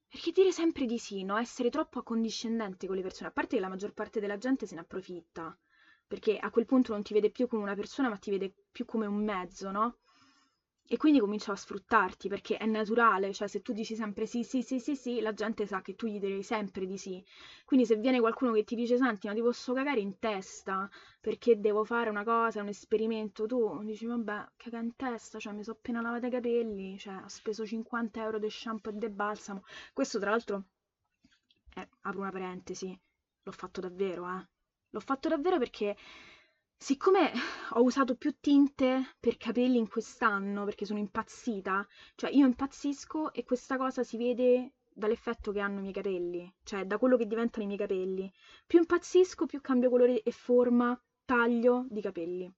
Perché 0.09 0.33
dire 0.33 0.51
sempre 0.51 0.85
di 0.85 0.97
sì, 0.97 1.23
no? 1.23 1.37
Essere 1.37 1.69
troppo 1.69 1.99
accondiscendente 1.99 2.87
con 2.87 2.97
le 2.97 3.01
persone, 3.01 3.29
a 3.29 3.31
parte 3.31 3.55
che 3.55 3.61
la 3.61 3.69
maggior 3.69 3.93
parte 3.93 4.19
della 4.19 4.37
gente 4.37 4.65
se 4.65 4.75
ne 4.75 4.81
approfitta, 4.81 5.57
perché 6.05 6.37
a 6.37 6.49
quel 6.49 6.65
punto 6.65 6.91
non 6.91 7.03
ti 7.03 7.13
vede 7.13 7.29
più 7.29 7.47
come 7.47 7.61
una 7.63 7.75
persona, 7.75 8.09
ma 8.09 8.17
ti 8.17 8.29
vede 8.29 8.53
più 8.69 8.83
come 8.83 9.05
un 9.05 9.23
mezzo, 9.23 9.71
no? 9.71 9.99
E 10.89 10.97
quindi 10.97 11.19
comincia 11.19 11.51
a 11.51 11.55
sfruttarti 11.55 12.27
perché 12.29 12.57
è 12.57 12.65
naturale, 12.65 13.31
cioè 13.33 13.47
se 13.47 13.61
tu 13.61 13.73
dici 13.73 13.95
sempre 13.95 14.25
sì, 14.25 14.43
sì, 14.43 14.61
sì, 14.63 14.79
sì, 14.79 14.95
sì, 14.95 15.19
la 15.21 15.33
gente 15.33 15.65
sa 15.67 15.81
che 15.81 15.95
tu 15.95 16.07
gli 16.07 16.19
devi 16.19 16.41
sempre 16.43 16.85
di 16.87 16.97
sì. 16.97 17.23
Quindi 17.65 17.85
se 17.85 17.95
viene 17.97 18.19
qualcuno 18.19 18.51
che 18.53 18.63
ti 18.63 18.73
dice 18.75 18.97
senti, 18.97 19.27
ma 19.27 19.33
ti 19.33 19.41
posso 19.41 19.71
cagare 19.73 19.99
in 19.99 20.17
testa 20.19 20.89
perché 21.21 21.59
devo 21.59 21.83
fare 21.83 22.09
una 22.09 22.23
cosa, 22.23 22.61
un 22.61 22.67
esperimento, 22.69 23.45
tu 23.45 23.81
dici 23.83 24.05
vabbè, 24.07 24.45
caga 24.57 24.79
in 24.79 24.95
testa, 24.95 25.37
cioè 25.39 25.53
mi 25.53 25.63
sono 25.63 25.77
appena 25.77 26.01
lavato 26.01 26.25
i 26.25 26.29
capelli, 26.31 26.97
cioè 26.97 27.21
ho 27.23 27.27
speso 27.27 27.65
50 27.65 28.21
euro 28.23 28.39
di 28.39 28.49
shampoo 28.49 28.91
e 28.93 28.97
di 28.97 29.09
balsamo. 29.09 29.63
Questo 29.93 30.17
tra 30.19 30.31
l'altro, 30.31 30.63
eh, 31.75 31.87
apro 32.01 32.19
una 32.21 32.31
parentesi, 32.31 32.97
l'ho 33.43 33.51
fatto 33.51 33.81
davvero, 33.81 34.27
eh. 34.27 34.47
L'ho 34.91 34.99
fatto 34.99 35.29
davvero 35.29 35.57
perché 35.57 35.95
Siccome 36.79 37.31
ho 37.71 37.81
usato 37.81 38.15
più 38.15 38.35
tinte 38.39 39.15
per 39.19 39.35
capelli 39.37 39.77
in 39.77 39.89
quest'anno, 39.89 40.63
perché 40.63 40.85
sono 40.85 40.99
impazzita, 40.99 41.85
cioè 42.15 42.29
io 42.29 42.45
impazzisco 42.45 43.33
e 43.33 43.43
questa 43.43 43.77
cosa 43.77 44.03
si 44.03 44.15
vede 44.15 44.73
dall'effetto 44.93 45.51
che 45.51 45.59
hanno 45.59 45.79
i 45.79 45.81
miei 45.81 45.93
capelli, 45.93 46.53
cioè 46.63 46.85
da 46.85 46.99
quello 46.99 47.17
che 47.17 47.25
diventano 47.25 47.63
i 47.63 47.65
miei 47.65 47.79
capelli. 47.79 48.31
Più 48.65 48.77
impazzisco, 48.79 49.47
più 49.47 49.59
cambio 49.59 49.89
colore 49.89 50.21
e 50.21 50.31
forma, 50.31 50.97
taglio 51.25 51.87
di 51.89 51.99
capelli. 51.99 52.53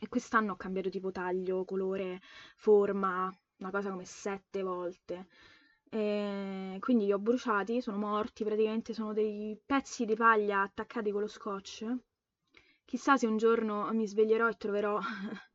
E 0.00 0.08
quest'anno 0.08 0.52
ho 0.52 0.56
cambiato 0.56 0.90
tipo 0.90 1.10
taglio, 1.10 1.64
colore, 1.64 2.20
forma, 2.56 3.34
una 3.56 3.70
cosa 3.70 3.90
come 3.90 4.04
sette 4.04 4.62
volte. 4.62 5.28
E 5.88 6.76
quindi 6.78 7.06
li 7.06 7.12
ho 7.12 7.18
bruciati, 7.18 7.80
sono 7.80 7.96
morti, 7.96 8.44
praticamente 8.44 8.92
sono 8.92 9.14
dei 9.14 9.58
pezzi 9.64 10.04
di 10.04 10.14
paglia 10.14 10.60
attaccati 10.60 11.10
con 11.10 11.22
lo 11.22 11.26
scotch 11.28 12.12
Chissà 12.84 13.16
se 13.16 13.26
un 13.26 13.36
giorno 13.36 13.90
mi 13.92 14.06
sveglierò 14.06 14.48
e 14.48 14.56
troverò 14.56 14.98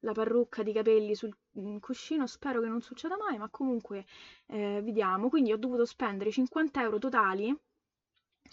la 0.00 0.12
parrucca 0.12 0.62
di 0.62 0.72
capelli 0.72 1.14
sul 1.14 1.34
mm, 1.58 1.76
cuscino, 1.78 2.26
spero 2.26 2.60
che 2.60 2.68
non 2.68 2.80
succeda 2.80 3.16
mai, 3.16 3.38
ma 3.38 3.48
comunque 3.50 4.06
eh, 4.46 4.80
vediamo. 4.82 5.28
Quindi 5.28 5.52
ho 5.52 5.56
dovuto 5.58 5.84
spendere 5.84 6.30
50 6.30 6.82
euro 6.82 6.98
totali, 6.98 7.54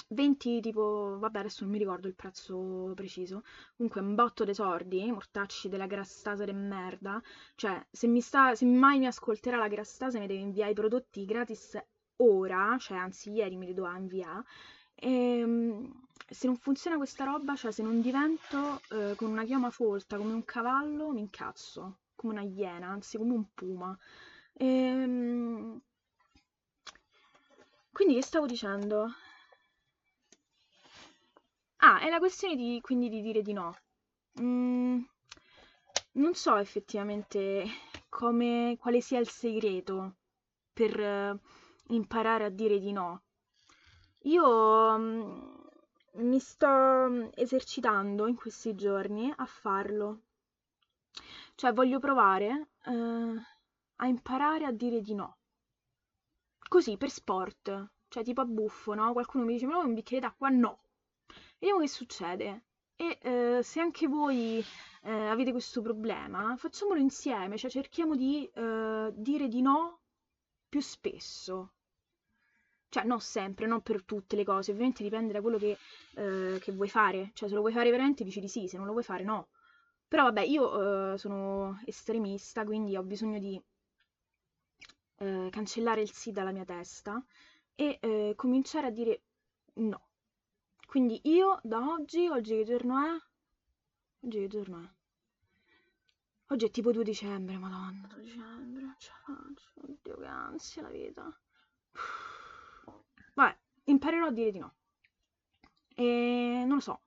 20 0.10 0.60
tipo, 0.62 1.18
vabbè 1.20 1.40
adesso 1.40 1.64
non 1.64 1.72
mi 1.74 1.80
ricordo 1.80 2.08
il 2.08 2.16
prezzo 2.16 2.92
preciso, 2.96 3.44
comunque 3.76 4.02
un 4.02 4.16
botto 4.16 4.44
dei 4.46 4.54
sordi, 4.54 5.12
mortacci 5.12 5.70
della 5.70 5.88
grassasa 5.88 6.46
de 6.46 6.54
merda, 6.54 7.22
cioè 7.56 7.86
se, 7.92 8.08
mi 8.08 8.22
sta, 8.22 8.56
se 8.56 8.66
mai 8.66 9.00
mi 9.00 9.08
ascolterà 9.08 9.58
la 9.58 9.68
grassasa 9.68 10.20
mi 10.20 10.28
deve 10.28 10.42
inviare 10.42 10.72
i 10.72 10.76
prodotti 10.76 11.26
gratis 11.26 11.78
ora, 12.18 12.78
cioè 12.80 12.98
anzi 12.98 13.32
ieri 13.32 13.56
mi 13.58 13.66
li 13.68 13.74
doveva 13.74 13.98
inviare, 13.98 14.44
ehm, 14.96 16.07
se 16.30 16.48
non 16.48 16.56
funziona 16.58 16.98
questa 16.98 17.24
roba, 17.26 17.56
cioè 17.56 17.72
se 17.72 17.84
non 17.84 18.02
divento 18.02 18.82
eh, 18.90 19.16
con 19.16 19.30
una 19.32 19.44
chioma 19.44 19.70
folta 19.70 20.18
come 20.18 20.34
un 20.34 20.44
cavallo, 20.46 21.12
mi 21.12 21.20
incazzo, 21.22 22.00
come 22.16 22.34
una 22.34 22.42
iena, 22.44 22.88
anzi 22.88 23.18
come 23.18 23.34
un 23.34 23.46
puma. 23.54 23.98
Ehm, 24.54 25.80
quindi 27.92 28.16
che 28.16 28.22
stavo 28.22 28.46
dicendo? 28.46 29.12
Ah, 31.78 32.00
è 32.00 32.10
la 32.10 32.20
questione 32.20 32.56
di, 32.56 32.80
quindi 32.82 33.10
di 33.10 33.22
dire 33.22 33.42
di 33.42 33.54
no. 33.54 33.76
Mm, 34.42 35.02
non 36.14 36.34
so 36.34 36.56
effettivamente 36.58 37.66
come, 38.10 38.76
quale 38.80 39.02
sia 39.02 39.20
il 39.20 39.28
segreto 39.30 40.16
per 40.74 41.00
uh, 41.00 41.94
imparare 41.94 42.46
a 42.46 42.50
dire 42.50 42.80
di 42.80 42.92
no. 42.92 43.24
Io 44.24 44.98
mm, 44.98 45.57
mi 46.18 46.40
sto 46.40 46.68
mm, 46.68 47.28
esercitando 47.36 48.28
in 48.28 48.36
questi 48.36 48.76
giorni 48.76 49.32
a 49.36 49.46
farlo. 49.46 50.22
Cioè 51.56 51.74
voglio 51.74 52.00
provare 52.00 52.70
eh, 52.86 53.42
a 53.96 54.08
imparare 54.08 54.66
a 54.66 54.72
dire 54.72 55.02
di 55.02 55.14
no. 55.14 55.38
Così, 56.68 56.98
per 56.98 57.10
sport. 57.10 57.90
Cioè 58.08 58.24
tipo 58.24 58.42
a 58.42 58.46
buffo, 58.46 58.94
no? 58.94 59.12
Qualcuno 59.14 59.46
mi 59.46 59.54
dice, 59.54 59.66
ma 59.66 59.78
un 59.80 59.94
bicchiere 59.94 60.28
d'acqua? 60.28 60.50
No. 60.50 60.80
Vediamo 61.60 61.82
che 61.82 61.88
succede. 61.88 62.64
E 62.96 63.20
eh, 63.22 63.60
se 63.64 63.80
anche 63.80 64.08
voi 64.08 64.64
eh, 65.04 65.12
avete 65.28 65.52
questo 65.52 65.82
problema, 65.82 66.56
facciamolo 66.58 67.00
insieme, 67.00 67.58
cioè 67.58 67.70
cerchiamo 67.70 68.16
di 68.16 68.50
eh, 68.54 69.12
dire 69.14 69.48
di 69.48 69.62
no 69.62 70.00
più 70.68 70.82
spesso 70.82 71.74
cioè 72.90 73.04
non 73.04 73.20
sempre, 73.20 73.68
non 73.68 73.82
per 73.82 74.04
tutte 74.04 74.36
le 74.36 74.44
cose, 74.44 74.72
ovviamente 74.72 75.04
dipende 75.04 75.34
da 75.34 75.42
quello 75.42 75.58
che, 75.58 75.78
eh, 76.16 76.60
che 76.60 76.72
vuoi 76.72 76.90
fare, 76.90 77.32
cioè 77.34 77.50
se 77.50 77.56
lo 77.56 77.62
vuoi 77.62 77.74
fare 77.74 77.90
veramente 77.92 78.24
dici 78.24 78.40
di 78.40 78.48
sì, 78.48 78.68
se 78.68 78.78
non 78.78 78.86
lo 78.86 78.92
vuoi 78.94 79.04
fare 79.04 79.24
no. 79.24 79.50
Però 80.08 80.24
vabbè, 80.24 80.42
io 80.42 81.14
eh, 81.14 81.18
sono 81.18 81.82
estremista, 81.86 82.64
quindi 82.64 82.96
ho 82.96 83.04
bisogno 83.04 83.40
di 83.40 83.62
eh, 85.18 85.48
cancellare 85.52 86.02
il 86.02 86.12
sì 86.12 86.32
dalla 86.32 86.52
mia 86.52 86.66
testa 86.66 87.24
e 87.76 87.98
eh, 88.02 88.34
cominciare 88.36 88.88
a 88.88 88.92
dire 88.92 89.22
no. 89.76 90.06
Quindi 90.88 91.20
io 91.24 91.60
da 91.64 91.80
oggi, 91.80 92.28
oggi 92.28 92.56
che 92.58 92.64
giorno 92.64 92.98
è? 93.06 93.10
Oggi 94.26 94.40
che 94.40 94.48
giorno 94.48 94.82
è? 94.84 94.96
Oggi 96.50 96.66
è 96.66 96.72
tipo 96.72 96.94
2 96.94 97.04
dicembre, 97.04 97.58
madonna, 97.58 98.08
2 98.08 98.22
dicembre, 98.22 98.82
non 98.82 98.96
ce 98.98 99.12
la 99.12 99.36
faccio, 99.36 99.70
oddio 99.82 100.18
che 100.18 100.26
ansia 100.26 100.82
la 100.84 100.90
vita. 100.90 101.40
Vabbè, 103.38 103.56
imparerò 103.86 104.26
a 104.26 104.32
dire 104.32 104.52
di 104.52 104.58
no. 104.58 104.74
E 105.94 106.64
non 106.66 106.76
lo 106.76 106.80
so, 106.80 107.04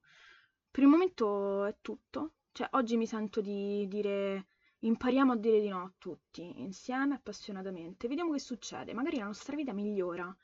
per 0.71 0.85
il 0.85 0.89
momento 0.89 1.65
è 1.65 1.77
tutto. 1.81 2.35
Cioè, 2.53 2.69
oggi 2.73 2.97
mi 2.97 3.07
sento 3.07 3.41
di 3.41 3.87
dire 3.89 4.47
impariamo 4.81 5.33
a 5.33 5.37
dire 5.37 5.61
di 5.61 5.69
no 5.69 5.83
a 5.83 5.93
tutti, 5.99 6.61
insieme, 6.61 7.17
appassionatamente. 7.17 8.07
Vediamo 8.07 8.31
che 8.33 8.39
succede. 8.39 8.95
Magari 8.95 9.19
la 9.19 9.25
nostra 9.25 9.57
vita 9.57 9.73
migliora. 9.73 10.35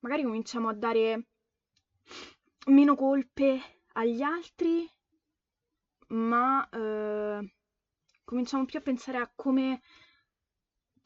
Magari 0.00 0.22
cominciamo 0.22 0.68
a 0.68 0.74
dare 0.74 1.28
meno 2.68 2.94
colpe 2.96 3.82
agli 3.92 4.22
altri, 4.22 4.90
ma 6.08 6.66
eh, 6.70 7.54
cominciamo 8.24 8.64
più 8.64 8.78
a 8.78 8.82
pensare 8.82 9.18
a 9.18 9.30
come 9.34 9.82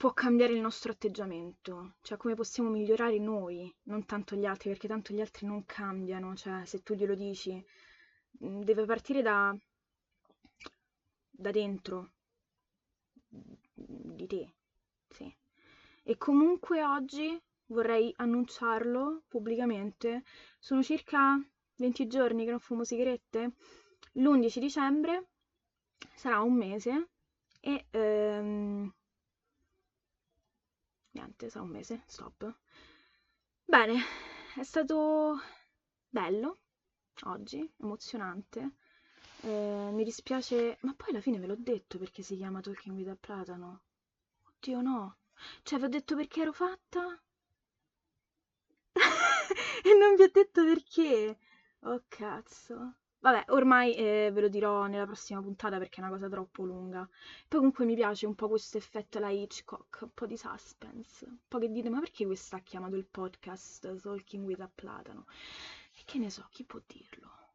può 0.00 0.14
cambiare 0.14 0.54
il 0.54 0.60
nostro 0.60 0.92
atteggiamento, 0.92 1.96
cioè 2.00 2.16
come 2.16 2.34
possiamo 2.34 2.70
migliorare 2.70 3.18
noi, 3.18 3.70
non 3.82 4.06
tanto 4.06 4.34
gli 4.34 4.46
altri, 4.46 4.70
perché 4.70 4.88
tanto 4.88 5.12
gli 5.12 5.20
altri 5.20 5.46
non 5.46 5.66
cambiano, 5.66 6.34
cioè 6.36 6.64
se 6.64 6.82
tu 6.82 6.94
glielo 6.94 7.14
dici, 7.14 7.62
mm, 8.42 8.62
deve 8.62 8.86
partire 8.86 9.20
da, 9.20 9.54
da 11.28 11.50
dentro 11.50 12.12
di 13.26 14.26
te, 14.26 14.54
sì. 15.06 15.36
E 16.02 16.16
comunque 16.16 16.82
oggi 16.82 17.38
vorrei 17.66 18.10
annunciarlo 18.16 19.24
pubblicamente, 19.28 20.22
sono 20.58 20.82
circa 20.82 21.38
20 21.76 22.06
giorni 22.06 22.46
che 22.46 22.52
non 22.52 22.60
fumo 22.60 22.84
sigarette, 22.84 23.52
l'11 24.12 24.58
dicembre 24.60 25.28
sarà 26.14 26.40
un 26.40 26.54
mese 26.54 27.10
e 27.60 27.84
ehm, 27.90 28.94
niente, 31.12 31.50
sarà 31.50 31.64
un 31.64 31.70
mese, 31.70 32.02
stop. 32.06 32.54
Bene, 33.64 34.00
è 34.56 34.62
stato 34.62 35.38
bello 36.08 36.58
oggi, 37.24 37.72
emozionante. 37.78 38.72
Eh, 39.42 39.90
mi 39.92 40.04
dispiace, 40.04 40.78
ma 40.82 40.94
poi 40.94 41.10
alla 41.10 41.20
fine 41.20 41.38
ve 41.38 41.46
l'ho 41.46 41.56
detto 41.56 41.98
perché 41.98 42.22
si 42.22 42.36
chiama 42.36 42.60
Talking 42.60 42.96
with 42.96 43.08
a 43.08 43.16
Platano. 43.16 43.82
Oddio 44.44 44.80
no. 44.80 45.16
Cioè, 45.62 45.78
vi 45.78 45.84
ho 45.86 45.88
detto 45.88 46.16
perché 46.16 46.42
ero 46.42 46.52
fatta? 46.52 47.20
e 49.82 49.94
non 49.98 50.16
vi 50.16 50.22
ho 50.22 50.30
detto 50.30 50.64
perché. 50.64 51.38
Oh 51.80 52.04
cazzo. 52.08 52.94
Vabbè, 53.20 53.44
ormai 53.52 53.94
eh, 53.94 54.30
ve 54.32 54.40
lo 54.40 54.48
dirò 54.48 54.86
nella 54.86 55.04
prossima 55.04 55.40
puntata 55.42 55.78
perché 55.78 56.00
è 56.00 56.04
una 56.04 56.12
cosa 56.12 56.28
troppo 56.28 56.64
lunga. 56.64 57.06
Poi 57.48 57.58
comunque 57.58 57.84
mi 57.84 57.94
piace 57.94 58.26
un 58.26 58.34
po' 58.34 58.48
questo 58.48 58.78
effetto 58.78 59.18
alla 59.18 59.30
Hitchcock, 59.30 60.02
un 60.02 60.12
po' 60.14 60.26
di 60.26 60.36
suspense. 60.36 61.26
Un 61.26 61.38
po' 61.48 61.58
che 61.58 61.70
dite, 61.70 61.90
ma 61.90 62.00
perché 62.00 62.24
questa 62.24 62.56
ha 62.56 62.60
chiamato 62.60 62.96
il 62.96 63.06
podcast 63.06 64.00
Talking 64.00 64.44
with 64.46 64.60
a 64.60 64.70
Platano? 64.74 65.26
E 65.92 66.02
che 66.04 66.18
ne 66.18 66.30
so, 66.30 66.46
chi 66.50 66.64
può 66.64 66.80
dirlo? 66.86 67.49